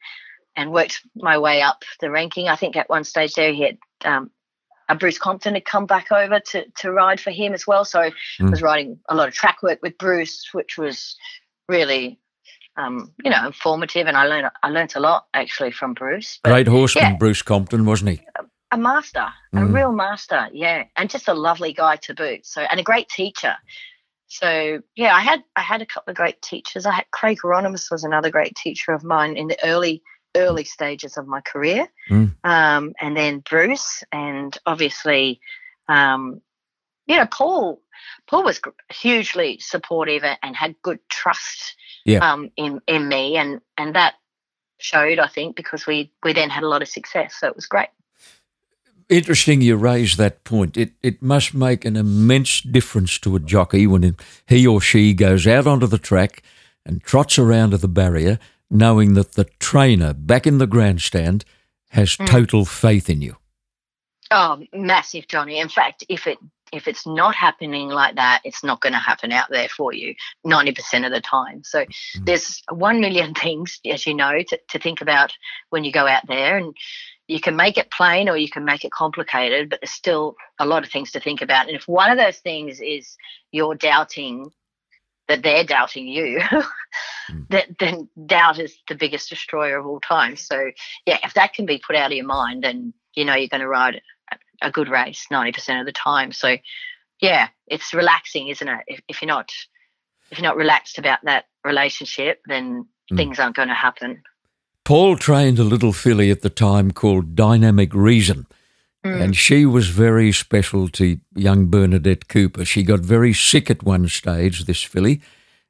and 0.56 0.72
worked 0.72 1.02
my 1.16 1.38
way 1.38 1.62
up 1.62 1.84
the 2.00 2.10
ranking. 2.10 2.48
I 2.48 2.56
think 2.56 2.78
at 2.78 2.90
one 2.90 3.04
stage 3.04 3.34
there 3.34 3.52
he 3.52 3.64
had 3.64 3.78
um, 4.06 4.32
a 4.94 4.98
Bruce 4.98 5.18
Compton 5.18 5.56
had 5.56 5.66
come 5.66 5.86
back 5.86 6.12
over 6.12 6.40
to, 6.40 6.66
to 6.78 6.92
ride 6.92 7.20
for 7.20 7.32
him 7.32 7.54
as 7.54 7.68
well. 7.68 7.84
So 7.84 8.00
mm. 8.00 8.14
I 8.40 8.50
was 8.50 8.62
riding 8.62 9.00
a 9.10 9.16
lot 9.16 9.28
of 9.28 9.34
track 9.34 9.62
work 9.64 9.80
with 9.82 9.98
Bruce, 9.98 10.50
which 10.54 10.78
was 10.78 11.16
really 11.68 12.20
um, 12.76 13.12
you 13.24 13.30
know, 13.30 13.46
informative, 13.46 14.08
and 14.08 14.18
I 14.18 14.26
learned 14.26 14.50
I 14.64 14.70
learned 14.70 14.94
a 14.96 15.00
lot 15.00 15.28
actually 15.34 15.72
from 15.72 15.94
Bruce. 15.94 16.40
But, 16.44 16.50
Great 16.50 16.68
horseman, 16.68 17.04
yeah, 17.04 17.18
Bruce 17.18 17.44
Compton, 17.44 17.86
wasn't 17.86 18.12
he? 18.12 18.22
A, 18.40 18.46
a 18.72 18.78
master, 18.78 19.28
mm. 19.54 19.62
a 19.62 19.66
real 19.66 19.92
master, 19.92 20.50
yeah, 20.52 20.86
and 20.96 21.08
just 21.08 21.28
a 21.28 21.36
lovely 21.36 21.74
guy 21.74 21.98
to 21.98 22.16
boot. 22.16 22.46
So, 22.46 22.62
and 22.62 22.80
a 22.80 22.84
great 22.84 23.10
teacher. 23.10 23.56
So 24.28 24.82
yeah, 24.96 25.16
I 25.16 25.22
had 25.22 25.44
I 25.56 25.62
had 25.62 25.84
a 25.84 25.86
couple 25.86 26.10
of 26.10 26.18
great 26.18 26.42
teachers. 26.42 26.88
I 26.88 26.94
had 26.94 27.06
Craig 27.12 27.38
Hieronymus 27.44 27.92
was 27.92 28.04
another 28.04 28.32
great 28.32 28.56
teacher 28.56 28.92
of 28.92 29.04
mine 29.04 29.38
in 29.38 29.48
the 29.48 29.58
early 29.64 30.02
early 30.36 30.64
stages 30.64 31.18
of 31.18 31.28
my 31.28 31.42
career, 31.42 31.88
mm. 32.10 32.34
um, 32.44 32.94
and 33.00 33.16
then 33.16 33.40
Bruce, 33.40 34.04
and 34.12 34.58
obviously, 34.66 35.40
um, 35.88 36.42
you 37.08 37.18
know, 37.18 37.28
Paul. 37.28 37.82
Paul 38.28 38.44
was 38.44 38.60
hugely 38.92 39.60
supportive 39.60 40.24
and 40.24 40.56
had 40.56 40.76
good 40.82 41.00
trust 41.10 41.76
yeah. 42.06 42.20
um, 42.20 42.52
in 42.58 42.82
in 42.88 43.08
me, 43.08 43.38
and 43.38 43.62
and 43.78 43.96
that 43.96 44.16
showed, 44.78 45.20
I 45.20 45.28
think, 45.28 45.56
because 45.56 45.86
we 45.86 46.12
we 46.24 46.34
then 46.34 46.50
had 46.50 46.64
a 46.64 46.68
lot 46.68 46.82
of 46.82 46.88
success. 46.88 47.36
So 47.40 47.48
it 47.48 47.56
was 47.56 47.66
great 47.66 47.90
interesting 49.10 49.62
you 49.62 49.76
raise 49.76 50.18
that 50.18 50.44
point. 50.44 50.78
It 50.78 50.94
it 51.02 51.22
must 51.22 51.54
make 51.54 51.86
an 51.86 51.96
immense 51.96 52.62
difference 52.62 53.20
to 53.20 53.36
a 53.36 53.40
jockey 53.40 53.88
when 53.88 54.16
he 54.48 54.68
or 54.68 54.82
she 54.82 55.14
goes 55.14 55.46
out 55.48 55.68
onto 55.68 55.88
the 55.88 55.98
track 55.98 56.44
and 56.86 57.02
trots 57.04 57.40
around 57.40 57.72
to 57.72 57.78
the 57.78 57.88
barrier, 57.88 58.40
knowing 58.70 59.14
that 59.14 59.34
the 59.34 59.46
trainer 59.60 60.14
back 60.14 60.48
in 60.48 60.58
the 60.58 60.68
grandstand 60.68 61.46
has 61.90 62.16
mm. 62.18 62.26
total 62.26 62.66
faith 62.66 63.10
in 63.10 63.22
you. 63.22 63.38
Oh, 64.32 64.64
massive, 64.74 65.28
Johnny. 65.28 65.60
In 65.60 65.70
fact, 65.70 66.04
if 66.10 66.26
it 66.28 66.38
if 66.72 66.88
it's 66.88 67.06
not 67.06 67.36
happening 67.36 67.90
like 67.90 68.16
that, 68.16 68.42
it's 68.44 68.64
not 68.64 68.82
going 68.82 68.94
to 68.94 69.00
happen 69.00 69.32
out 69.32 69.48
there 69.52 69.70
for 69.70 69.94
you 69.94 70.16
90% 70.46 71.06
of 71.06 71.12
the 71.12 71.22
time. 71.22 71.64
So 71.64 71.86
mm. 71.86 72.26
there's 72.26 72.64
1 72.72 73.00
million 73.00 73.34
things, 73.36 73.80
as 73.86 74.08
you 74.08 74.16
know, 74.16 74.42
to, 74.48 74.60
to 74.70 74.80
think 74.80 75.00
about 75.00 75.32
when 75.70 75.84
you 75.84 75.92
go 75.92 76.08
out 76.08 76.26
there. 76.28 76.58
And 76.58 76.76
you 77.28 77.40
can 77.40 77.56
make 77.56 77.78
it 77.78 77.92
plain 77.92 78.28
or 78.28 78.36
you 78.36 78.50
can 78.50 78.66
make 78.66 78.84
it 78.84 78.92
complicated, 78.92 79.70
but 79.70 79.82
there's 79.82 79.92
still 79.92 80.36
a 80.60 80.66
lot 80.66 80.84
of 80.84 80.92
things 80.92 81.12
to 81.12 81.20
think 81.20 81.42
about. 81.42 81.68
And 81.68 81.76
if 81.76 81.88
one 81.88 82.12
of 82.12 82.18
those 82.18 82.40
things 82.40 82.82
is 82.82 83.16
you're 83.52 83.76
doubting 83.76 84.52
that 85.28 85.44
they're 85.44 85.64
doubting 85.64 86.08
you, 86.08 86.42
that, 87.50 87.68
then 87.80 88.10
doubt 88.26 88.60
is 88.60 88.76
the 88.88 88.96
biggest 88.96 89.30
destroyer 89.30 89.78
of 89.78 89.86
all 89.86 90.00
time. 90.00 90.36
So, 90.36 90.72
yeah, 91.06 91.20
if 91.24 91.34
that 91.36 91.54
can 91.54 91.66
be 91.66 91.82
put 91.86 91.96
out 91.96 92.12
of 92.12 92.18
your 92.18 92.26
mind, 92.26 92.64
then 92.64 92.94
you 93.16 93.26
know 93.26 93.36
you're 93.36 93.48
going 93.48 93.62
to 93.62 93.68
ride 93.68 94.02
a 94.62 94.72
good 94.72 94.90
race 94.90 95.28
90% 95.32 95.80
of 95.80 95.86
the 95.86 95.92
time. 95.92 96.32
So, 96.32 96.58
yeah, 97.20 97.50
it's 97.68 97.94
relaxing, 97.94 98.48
isn't 98.50 98.68
it? 98.68 98.80
If, 98.88 99.02
if 99.08 99.22
you're 99.22 99.28
not 99.28 99.52
if 100.32 100.40
you're 100.40 100.48
not 100.48 100.58
relaxed 100.58 100.98
about 100.98 101.20
that 101.24 101.46
relationship, 101.64 102.42
then 102.48 102.86
mm. 103.12 103.18
things 103.18 103.40
aren't 103.40 103.56
going 103.56 103.68
to 103.68 103.74
happen. 103.76 104.24
Paul 104.84 105.16
trained 105.16 105.60
a 105.60 105.64
little 105.64 105.94
filly 105.94 106.32
at 106.32 106.42
the 106.42 106.50
time 106.50 106.92
called 106.92 107.36
Dynamic 107.36 107.94
Reason. 107.94 108.48
Mm. 109.04 109.22
And 109.22 109.36
she 109.36 109.66
was 109.66 109.90
very 109.90 110.32
special 110.32 110.88
to 110.90 111.20
young 111.36 111.68
Bernadette 111.68 112.28
Cooper. 112.28 112.64
She 112.64 112.84
got 112.84 113.02
very 113.02 113.34
sick 113.34 113.70
at 113.70 113.84
one 113.84 114.08
stage, 114.08 114.66
this 114.66 114.82
filly, 114.82 115.22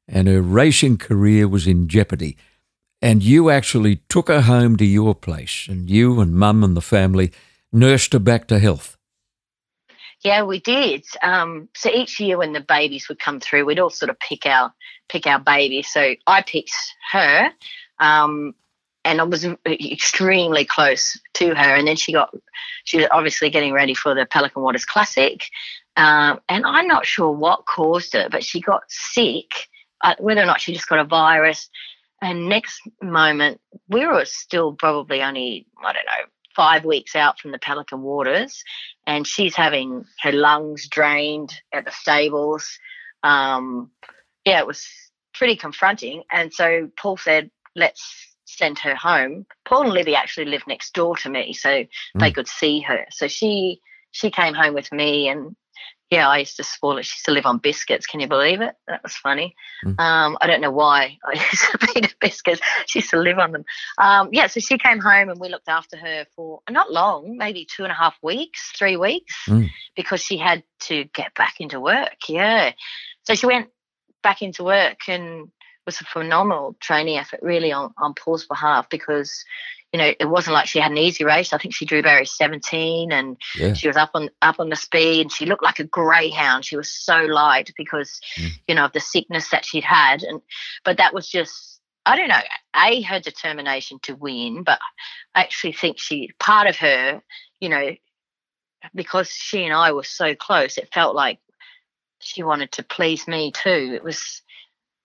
and 0.07 0.27
her 0.27 0.41
racing 0.41 0.97
career 0.97 1.47
was 1.47 1.65
in 1.65 1.87
jeopardy. 1.87 2.37
And 3.01 3.23
you 3.23 3.49
actually 3.49 3.97
took 4.07 4.27
her 4.27 4.41
home 4.41 4.77
to 4.77 4.85
your 4.85 5.15
place, 5.15 5.65
and 5.67 5.89
you 5.89 6.21
and 6.21 6.35
mum 6.35 6.63
and 6.63 6.77
the 6.77 6.81
family 6.81 7.31
nursed 7.71 8.13
her 8.13 8.19
back 8.19 8.47
to 8.47 8.59
health. 8.59 8.97
Yeah, 10.23 10.43
we 10.43 10.59
did. 10.59 11.03
Um, 11.21 11.67
so 11.75 11.89
each 11.89 12.19
year 12.19 12.37
when 12.37 12.53
the 12.53 12.61
babies 12.61 13.09
would 13.09 13.19
come 13.19 13.41
through, 13.41 13.65
we'd 13.65 13.79
all 13.79 13.89
sort 13.89 14.09
of 14.09 14.19
pick 14.19 14.45
our 14.45 14.73
pick 15.09 15.27
our 15.27 15.39
baby. 15.39 15.81
So 15.81 16.15
I 16.25 16.41
picked 16.43 16.73
her, 17.11 17.51
um, 17.99 18.55
and 19.05 19.19
I 19.19 19.23
was 19.23 19.45
extremely 19.67 20.65
close 20.65 21.19
to 21.35 21.49
her. 21.49 21.75
And 21.75 21.87
then 21.87 21.95
she 21.95 22.13
got, 22.13 22.33
she 22.85 22.97
was 22.97 23.07
obviously 23.11 23.49
getting 23.49 23.73
ready 23.73 23.93
for 23.93 24.15
the 24.15 24.25
Pelican 24.25 24.61
Waters 24.61 24.85
Classic. 24.85 25.43
Um, 25.97 26.39
and 26.49 26.65
I'm 26.65 26.87
not 26.87 27.05
sure 27.05 27.31
what 27.31 27.65
caused 27.65 28.15
it, 28.15 28.31
but 28.31 28.43
she 28.43 28.61
got 28.61 28.83
sick, 28.87 29.67
uh, 30.01 30.15
whether 30.19 30.41
or 30.41 30.45
not 30.45 30.61
she 30.61 30.73
just 30.73 30.87
got 30.87 30.99
a 30.99 31.03
virus. 31.05 31.69
And 32.21 32.47
next 32.47 32.81
moment, 33.01 33.59
we 33.89 34.05
were 34.07 34.25
still 34.25 34.73
probably 34.73 35.21
only, 35.21 35.67
I 35.83 35.93
don't 35.93 36.05
know, 36.05 36.29
five 36.55 36.85
weeks 36.85 37.15
out 37.15 37.39
from 37.39 37.51
the 37.51 37.59
Pelican 37.59 38.01
Waters, 38.01 38.63
and 39.07 39.27
she's 39.27 39.55
having 39.55 40.05
her 40.21 40.31
lungs 40.31 40.87
drained 40.87 41.53
at 41.73 41.83
the 41.83 41.91
stables. 41.91 42.79
Um, 43.23 43.91
yeah, 44.45 44.59
it 44.59 44.67
was 44.67 44.87
pretty 45.33 45.55
confronting. 45.55 46.23
And 46.31 46.53
so 46.53 46.89
Paul 46.95 47.17
said, 47.17 47.49
let's 47.75 48.32
send 48.45 48.79
her 48.79 48.95
home. 48.95 49.45
Paul 49.65 49.83
and 49.83 49.93
Libby 49.93 50.15
actually 50.15 50.45
lived 50.45 50.67
next 50.67 50.93
door 50.93 51.15
to 51.17 51.29
me, 51.29 51.53
so 51.53 51.69
mm. 51.69 51.87
they 52.15 52.31
could 52.31 52.47
see 52.47 52.81
her. 52.81 53.05
So 53.11 53.27
she 53.27 53.81
she 54.11 54.29
came 54.29 54.53
home 54.53 54.73
with 54.73 54.91
me, 54.91 55.27
and 55.27 55.55
yeah, 56.13 56.29
I 56.29 56.39
used 56.39 56.57
to 56.57 56.63
spoil 56.63 56.99
it. 56.99 57.05
She 57.05 57.15
used 57.15 57.25
to 57.25 57.31
live 57.31 57.47
on 57.47 57.57
biscuits. 57.57 58.05
Can 58.05 58.19
you 58.19 58.27
believe 58.27 58.61
it? 58.61 58.75
That 58.87 59.01
was 59.01 59.15
funny. 59.15 59.55
Mm. 59.83 59.99
Um, 59.99 60.37
I 60.39 60.45
don't 60.45 60.61
know 60.61 60.71
why 60.71 61.17
I 61.25 61.33
used 61.51 61.71
to 61.71 61.77
feed 61.79 62.05
her 62.05 62.15
biscuits. 62.19 62.61
She 62.85 62.99
used 62.99 63.09
to 63.09 63.19
live 63.19 63.39
on 63.39 63.51
them. 63.51 63.65
Um, 63.97 64.29
yeah, 64.31 64.45
so 64.45 64.59
she 64.59 64.77
came 64.77 64.99
home 64.99 65.29
and 65.29 65.39
we 65.39 65.49
looked 65.49 65.69
after 65.69 65.97
her 65.97 66.27
for 66.35 66.59
not 66.69 66.91
long, 66.91 67.37
maybe 67.37 67.65
two 67.65 67.81
and 67.81 67.91
a 67.91 67.95
half 67.95 68.15
weeks, 68.21 68.71
three 68.77 68.95
weeks, 68.95 69.33
mm. 69.47 69.69
because 69.95 70.21
she 70.21 70.37
had 70.37 70.63
to 70.81 71.05
get 71.15 71.33
back 71.33 71.55
into 71.59 71.79
work. 71.79 72.17
Yeah. 72.29 72.73
So 73.23 73.33
she 73.33 73.47
went 73.47 73.69
back 74.21 74.43
into 74.43 74.63
work 74.63 74.99
and 75.07 75.49
was 75.85 76.01
a 76.01 76.05
phenomenal 76.05 76.75
training 76.79 77.17
effort 77.17 77.39
really 77.41 77.71
on, 77.71 77.93
on 77.97 78.13
Paul's 78.13 78.45
behalf 78.45 78.89
because 78.89 79.43
you 79.91 79.99
know 79.99 80.11
it 80.19 80.25
wasn't 80.25 80.53
like 80.53 80.67
she 80.67 80.79
had 80.79 80.91
an 80.91 80.97
easy 80.97 81.23
race. 81.23 81.53
I 81.53 81.57
think 81.57 81.73
she 81.73 81.85
drew 81.85 82.01
barrier 82.01 82.25
17 82.25 83.11
and 83.11 83.37
yeah. 83.57 83.73
she 83.73 83.87
was 83.87 83.97
up 83.97 84.11
on 84.13 84.29
up 84.41 84.59
on 84.59 84.69
the 84.69 84.75
speed 84.75 85.21
and 85.21 85.31
she 85.31 85.45
looked 85.45 85.63
like 85.63 85.79
a 85.79 85.83
greyhound. 85.85 86.65
She 86.65 86.77
was 86.77 86.89
so 86.89 87.21
light 87.21 87.71
because 87.77 88.19
mm. 88.37 88.49
you 88.67 88.75
know 88.75 88.85
of 88.85 88.93
the 88.93 88.99
sickness 88.99 89.49
that 89.49 89.65
she'd 89.65 89.83
had 89.83 90.23
and 90.23 90.41
but 90.83 90.97
that 90.97 91.13
was 91.13 91.29
just 91.29 91.79
I 92.05 92.17
don't 92.17 92.29
know 92.29 92.41
a 92.75 93.01
her 93.03 93.19
determination 93.19 93.99
to 94.03 94.15
win, 94.15 94.63
but 94.63 94.79
I 95.35 95.41
actually 95.41 95.73
think 95.73 95.99
she 95.99 96.31
part 96.39 96.67
of 96.67 96.77
her 96.77 97.21
you 97.59 97.69
know 97.69 97.91
because 98.93 99.29
she 99.29 99.63
and 99.63 99.73
I 99.73 99.91
were 99.91 100.03
so 100.03 100.35
close, 100.35 100.77
it 100.77 100.93
felt 100.93 101.15
like 101.15 101.39
she 102.19 102.43
wanted 102.43 102.71
to 102.73 102.83
please 102.83 103.27
me 103.27 103.51
too. 103.51 103.91
It 103.93 104.03
was, 104.03 104.41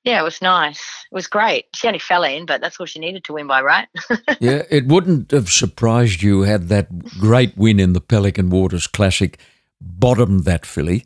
yeah, 0.08 0.20
it 0.20 0.24
was 0.24 0.40
nice. 0.40 0.80
It 1.12 1.14
was 1.14 1.26
great. 1.26 1.66
She 1.74 1.86
only 1.86 1.98
fell 1.98 2.24
in, 2.24 2.46
but 2.46 2.62
that's 2.62 2.80
all 2.80 2.86
she 2.86 2.98
needed 2.98 3.24
to 3.24 3.34
win 3.34 3.46
by, 3.46 3.60
right? 3.60 3.88
yeah, 4.40 4.62
it 4.70 4.86
wouldn't 4.86 5.30
have 5.32 5.50
surprised 5.50 6.22
you 6.22 6.42
had 6.42 6.68
that 6.68 7.10
great 7.20 7.54
win 7.58 7.78
in 7.78 7.92
the 7.92 8.00
Pelican 8.00 8.48
Waters 8.48 8.86
Classic 8.86 9.38
bottomed 9.82 10.44
that 10.44 10.64
filly, 10.64 11.04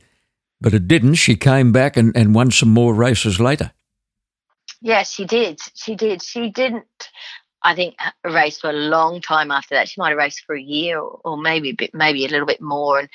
but 0.60 0.72
it 0.72 0.86
didn't. 0.86 1.14
She 1.14 1.34
came 1.34 1.72
back 1.72 1.96
and, 1.96 2.16
and 2.16 2.32
won 2.32 2.52
some 2.52 2.68
more 2.68 2.94
races 2.94 3.40
later. 3.40 3.72
Yeah, 4.80 5.02
she 5.02 5.24
did. 5.24 5.58
She 5.74 5.96
did. 5.96 6.22
She 6.22 6.50
didn't. 6.50 6.86
I 7.64 7.74
think 7.74 7.96
race 8.24 8.60
for 8.60 8.70
a 8.70 8.72
long 8.72 9.20
time 9.20 9.50
after 9.50 9.74
that. 9.74 9.88
She 9.88 10.00
might 10.00 10.10
have 10.10 10.18
raced 10.18 10.44
for 10.46 10.54
a 10.54 10.62
year 10.62 11.00
or, 11.00 11.20
or 11.24 11.36
maybe 11.36 11.70
a 11.70 11.74
bit, 11.74 11.92
maybe 11.92 12.24
a 12.24 12.28
little 12.28 12.46
bit 12.46 12.60
more. 12.60 13.00
And 13.00 13.08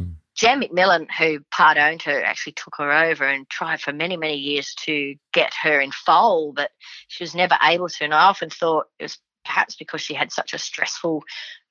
mm. 0.00 0.14
Jan 0.36 0.60
McMillan, 0.60 1.06
who 1.18 1.40
part 1.50 1.78
owned 1.78 2.02
her, 2.02 2.22
actually 2.22 2.52
took 2.52 2.76
her 2.76 2.92
over 2.92 3.24
and 3.24 3.48
tried 3.48 3.80
for 3.80 3.92
many, 3.92 4.16
many 4.16 4.36
years 4.36 4.74
to 4.84 5.16
get 5.32 5.52
her 5.62 5.80
in 5.80 5.90
foal, 5.90 6.52
but 6.52 6.70
she 7.08 7.24
was 7.24 7.34
never 7.34 7.56
able 7.62 7.88
to. 7.88 8.04
And 8.04 8.14
I 8.14 8.24
often 8.24 8.50
thought 8.50 8.86
it 8.98 9.04
was 9.04 9.18
perhaps 9.44 9.76
because 9.76 10.02
she 10.02 10.12
had 10.12 10.32
such 10.32 10.52
a 10.52 10.58
stressful 10.58 11.24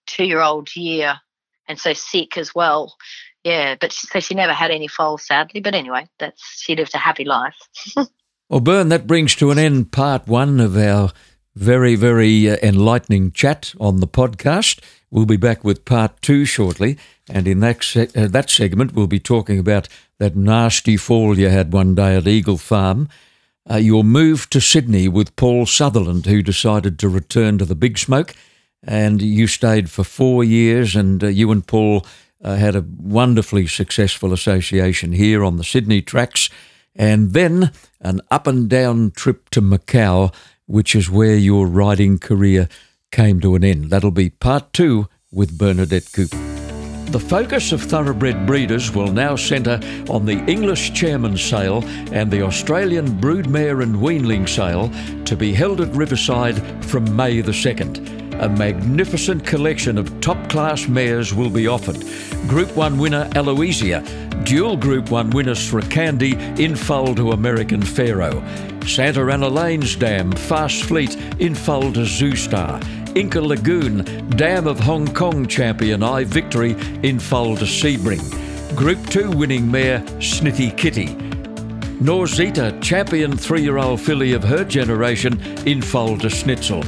two 0.08 0.26
year 0.26 0.42
old 0.42 0.76
year 0.76 1.20
and 1.68 1.80
so 1.80 1.94
sick 1.94 2.38
as 2.38 2.56
well. 2.56 2.96
Yeah, 3.44 3.76
but 3.80 3.92
so 3.92 4.20
she 4.20 4.34
never 4.34 4.54
had 4.54 4.72
any 4.72 4.88
foal, 4.88 5.20
sadly. 5.20 5.62
But 5.62 5.76
anyway, 5.76 6.08
that's 6.18 6.62
she 6.62 6.76
lived 6.76 6.96
a 6.96 7.00
happy 7.00 7.26
life. 7.26 7.56
well, 8.50 8.60
Bern, 8.60 8.90
that 8.90 9.06
brings 9.06 9.36
to 9.36 9.52
an 9.52 9.60
end 9.60 9.92
part 9.92 10.28
one 10.28 10.60
of 10.60 10.76
our 10.76 11.12
very, 11.54 11.96
very 11.96 12.50
uh, 12.50 12.58
enlightening 12.64 13.32
chat 13.32 13.74
on 13.80 14.00
the 14.00 14.08
podcast. 14.08 14.80
We'll 15.12 15.26
be 15.28 15.38
back 15.38 15.64
with 15.64 15.86
part 15.86 16.22
two 16.22 16.46
shortly. 16.46 16.98
And 17.30 17.48
in 17.48 17.60
that, 17.62 17.84
se- 17.84 18.10
uh, 18.16 18.28
that 18.28 18.50
segment, 18.50 18.94
we'll 18.94 19.08
be 19.08 19.20
talking 19.20 19.58
about 19.58 19.88
that 20.20 20.36
nasty 20.36 20.98
fall 20.98 21.38
you 21.38 21.50
had 21.50 21.74
one 21.74 21.96
day 21.96 22.16
at 22.16 22.28
Eagle 22.28 22.58
Farm, 22.58 23.10
uh, 23.70 23.78
your 23.78 24.04
move 24.04 24.50
to 24.52 24.62
Sydney 24.62 25.08
with 25.08 25.36
Paul 25.36 25.66
Sutherland, 25.66 26.28
who 26.28 26.42
decided 26.42 27.00
to 27.00 27.10
return 27.10 27.58
to 27.58 27.66
the 27.66 27.76
Big 27.76 27.98
Smoke. 27.98 28.36
And 28.84 29.22
you 29.22 29.48
stayed 29.48 29.90
for 29.90 30.04
four 30.04 30.44
years, 30.44 30.96
and 30.96 31.24
uh, 31.24 31.28
you 31.28 31.52
and 31.52 31.66
Paul 31.66 32.06
uh, 32.44 32.56
had 32.56 32.76
a 32.76 32.86
wonderfully 33.00 33.66
successful 33.66 34.32
association 34.32 35.12
here 35.12 35.44
on 35.44 35.58
the 35.58 35.64
Sydney 35.64 36.04
tracks. 36.04 36.50
And 36.96 37.34
then 37.34 37.72
an 38.00 38.22
up 38.30 38.46
and 38.46 38.70
down 38.70 39.12
trip 39.12 39.50
to 39.50 39.62
Macau, 39.62 40.34
which 40.68 40.96
is 40.96 41.10
where 41.10 41.36
your 41.36 41.66
riding 41.66 42.20
career 42.20 42.70
came 43.12 43.40
to 43.40 43.56
an 43.56 43.64
end. 43.64 43.90
That'll 43.90 44.12
be 44.12 44.30
part 44.30 44.72
two 44.74 45.08
with 45.32 45.58
Bernadette 45.58 46.12
Cooper. 46.14 46.65
The 47.12 47.20
focus 47.20 47.72
of 47.72 47.82
thoroughbred 47.82 48.46
breeders 48.46 48.94
will 48.94 49.12
now 49.12 49.36
centre 49.36 49.80
on 50.10 50.26
the 50.26 50.44
Inglis 50.52 50.90
Chairman 50.90 51.38
Sale 51.38 51.84
and 52.12 52.30
the 52.30 52.42
Australian 52.42 53.08
Broodmare 53.22 53.82
and 53.84 53.96
Weanling 53.96 54.50
Sale 54.50 54.92
to 55.24 55.38
be 55.38 55.54
held 55.54 55.80
at 55.80 55.96
Riverside 55.96 56.62
from 56.84 57.16
May 57.16 57.40
the 57.42 57.54
2nd. 57.54 58.42
A 58.42 58.50
magnificent 58.50 59.46
collection 59.46 59.98
of 59.98 60.20
top 60.20 60.50
class 60.50 60.90
mares 60.90 61.34
will 61.34 61.50
be 61.50 61.68
offered. 61.68 62.04
Group 62.50 62.76
1 62.76 62.98
winner 62.98 63.30
Eloisia, 63.34 64.04
dual 64.44 64.76
Group 64.76 65.10
1 65.10 65.30
winners 65.30 65.66
for 65.66 65.82
Candy 65.84 66.34
in 66.62 66.76
to 67.16 67.32
American 67.32 67.82
Pharoah, 67.82 68.44
Santa 68.86 69.32
Ana 69.32 69.48
Lanes 69.48 69.96
Dam, 69.96 70.34
Fast 70.34 70.84
Fleet 70.84 71.16
in 71.40 71.56
to 71.94 72.02
Zoustar, 72.02 72.84
Inca 73.16 73.40
Lagoon, 73.40 74.04
Dam 74.32 74.68
of 74.68 74.78
Hong 74.78 75.08
Kong 75.14 75.48
champion 75.48 76.04
I 76.04 76.26
Victory 76.26 76.72
in 77.02 77.18
foal 77.18 77.56
to 77.56 77.64
Sebring. 77.64 78.20
Group 78.76 79.08
2 79.08 79.32
winning 79.32 79.72
mare 79.72 80.00
Snitty 80.20 80.76
Kitty. 80.76 81.16
Norzita, 82.04 82.82
champion 82.82 83.38
three 83.38 83.62
year 83.62 83.78
old 83.78 84.02
filly 84.02 84.34
of 84.34 84.44
her 84.44 84.66
generation, 84.66 85.40
in 85.66 85.82
foal 85.82 86.18
to 86.18 86.28
Snitzel. 86.28 86.84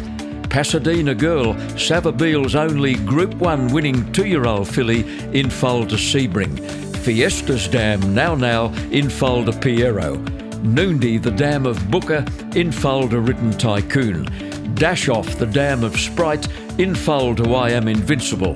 Pasadena 0.50 1.16
Girl, 1.16 1.54
Savabeel's 1.78 2.56
only 2.56 2.96
Group 2.96 3.34
1 3.36 3.70
winning 3.70 4.12
two 4.12 4.28
year 4.28 4.46
old 4.46 4.68
filly, 4.68 5.08
in 5.32 5.50
foal 5.50 5.88
to 5.88 5.96
Sebring. 5.96 6.60
Fiesta's 6.98 7.70
Dam, 7.70 8.14
now 8.14 8.36
now, 8.36 8.66
in 8.92 9.10
foal 9.10 9.46
Pierro. 9.46 10.18
Noondi, 10.58 11.24
the 11.24 11.32
Dam 11.32 11.66
of 11.66 11.90
Booker, 11.90 12.26
in 12.54 12.74
foal 12.74 13.08
to 13.08 13.22
Written 13.22 13.52
Tycoon 13.52 14.47
dash 14.78 15.10
off 15.10 15.40
the 15.40 15.46
dam 15.46 15.84
of 15.84 16.00
Sprite 16.00 16.48
in 16.78 16.94
foal 16.94 17.36
to 17.36 17.56
I 17.56 17.72
Am 17.72 17.88
Invincible. 17.88 18.56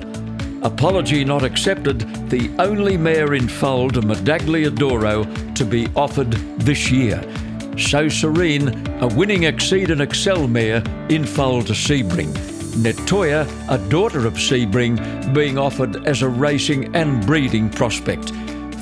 Apology 0.64 1.24
not 1.24 1.42
accepted, 1.42 2.00
the 2.30 2.48
only 2.60 2.96
mare 2.96 3.34
in 3.34 3.48
foal 3.48 3.90
to 3.90 4.00
Medaglia 4.00 4.72
d'Oro 4.72 5.24
to 5.54 5.64
be 5.64 5.88
offered 5.96 6.30
this 6.60 6.92
year. 6.92 7.20
So 7.76 8.08
Serene, 8.08 8.68
a 9.00 9.08
winning 9.08 9.42
Exceed 9.44 9.90
and 9.90 10.00
Excel 10.00 10.46
mare 10.46 10.84
in 11.08 11.24
foal 11.24 11.64
to 11.64 11.72
Sebring. 11.72 12.32
Netoya, 12.76 13.44
a 13.68 13.78
daughter 13.88 14.24
of 14.24 14.34
Sebring, 14.34 15.34
being 15.34 15.58
offered 15.58 16.06
as 16.06 16.22
a 16.22 16.28
racing 16.28 16.94
and 16.94 17.26
breeding 17.26 17.68
prospect. 17.68 18.30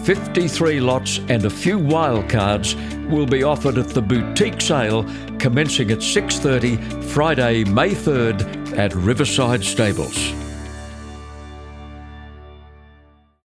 53 0.04 0.80
lots 0.80 1.18
and 1.30 1.46
a 1.46 1.50
few 1.50 1.78
wildcards 1.78 2.99
will 3.10 3.26
be 3.26 3.42
offered 3.42 3.78
at 3.78 3.88
the 3.88 4.02
boutique 4.02 4.60
sale 4.60 5.04
commencing 5.38 5.90
at 5.90 5.98
6:30 5.98 6.78
Friday, 7.04 7.64
May 7.64 7.90
3rd 7.90 8.78
at 8.78 8.94
Riverside 8.94 9.64
Stables. 9.64 10.49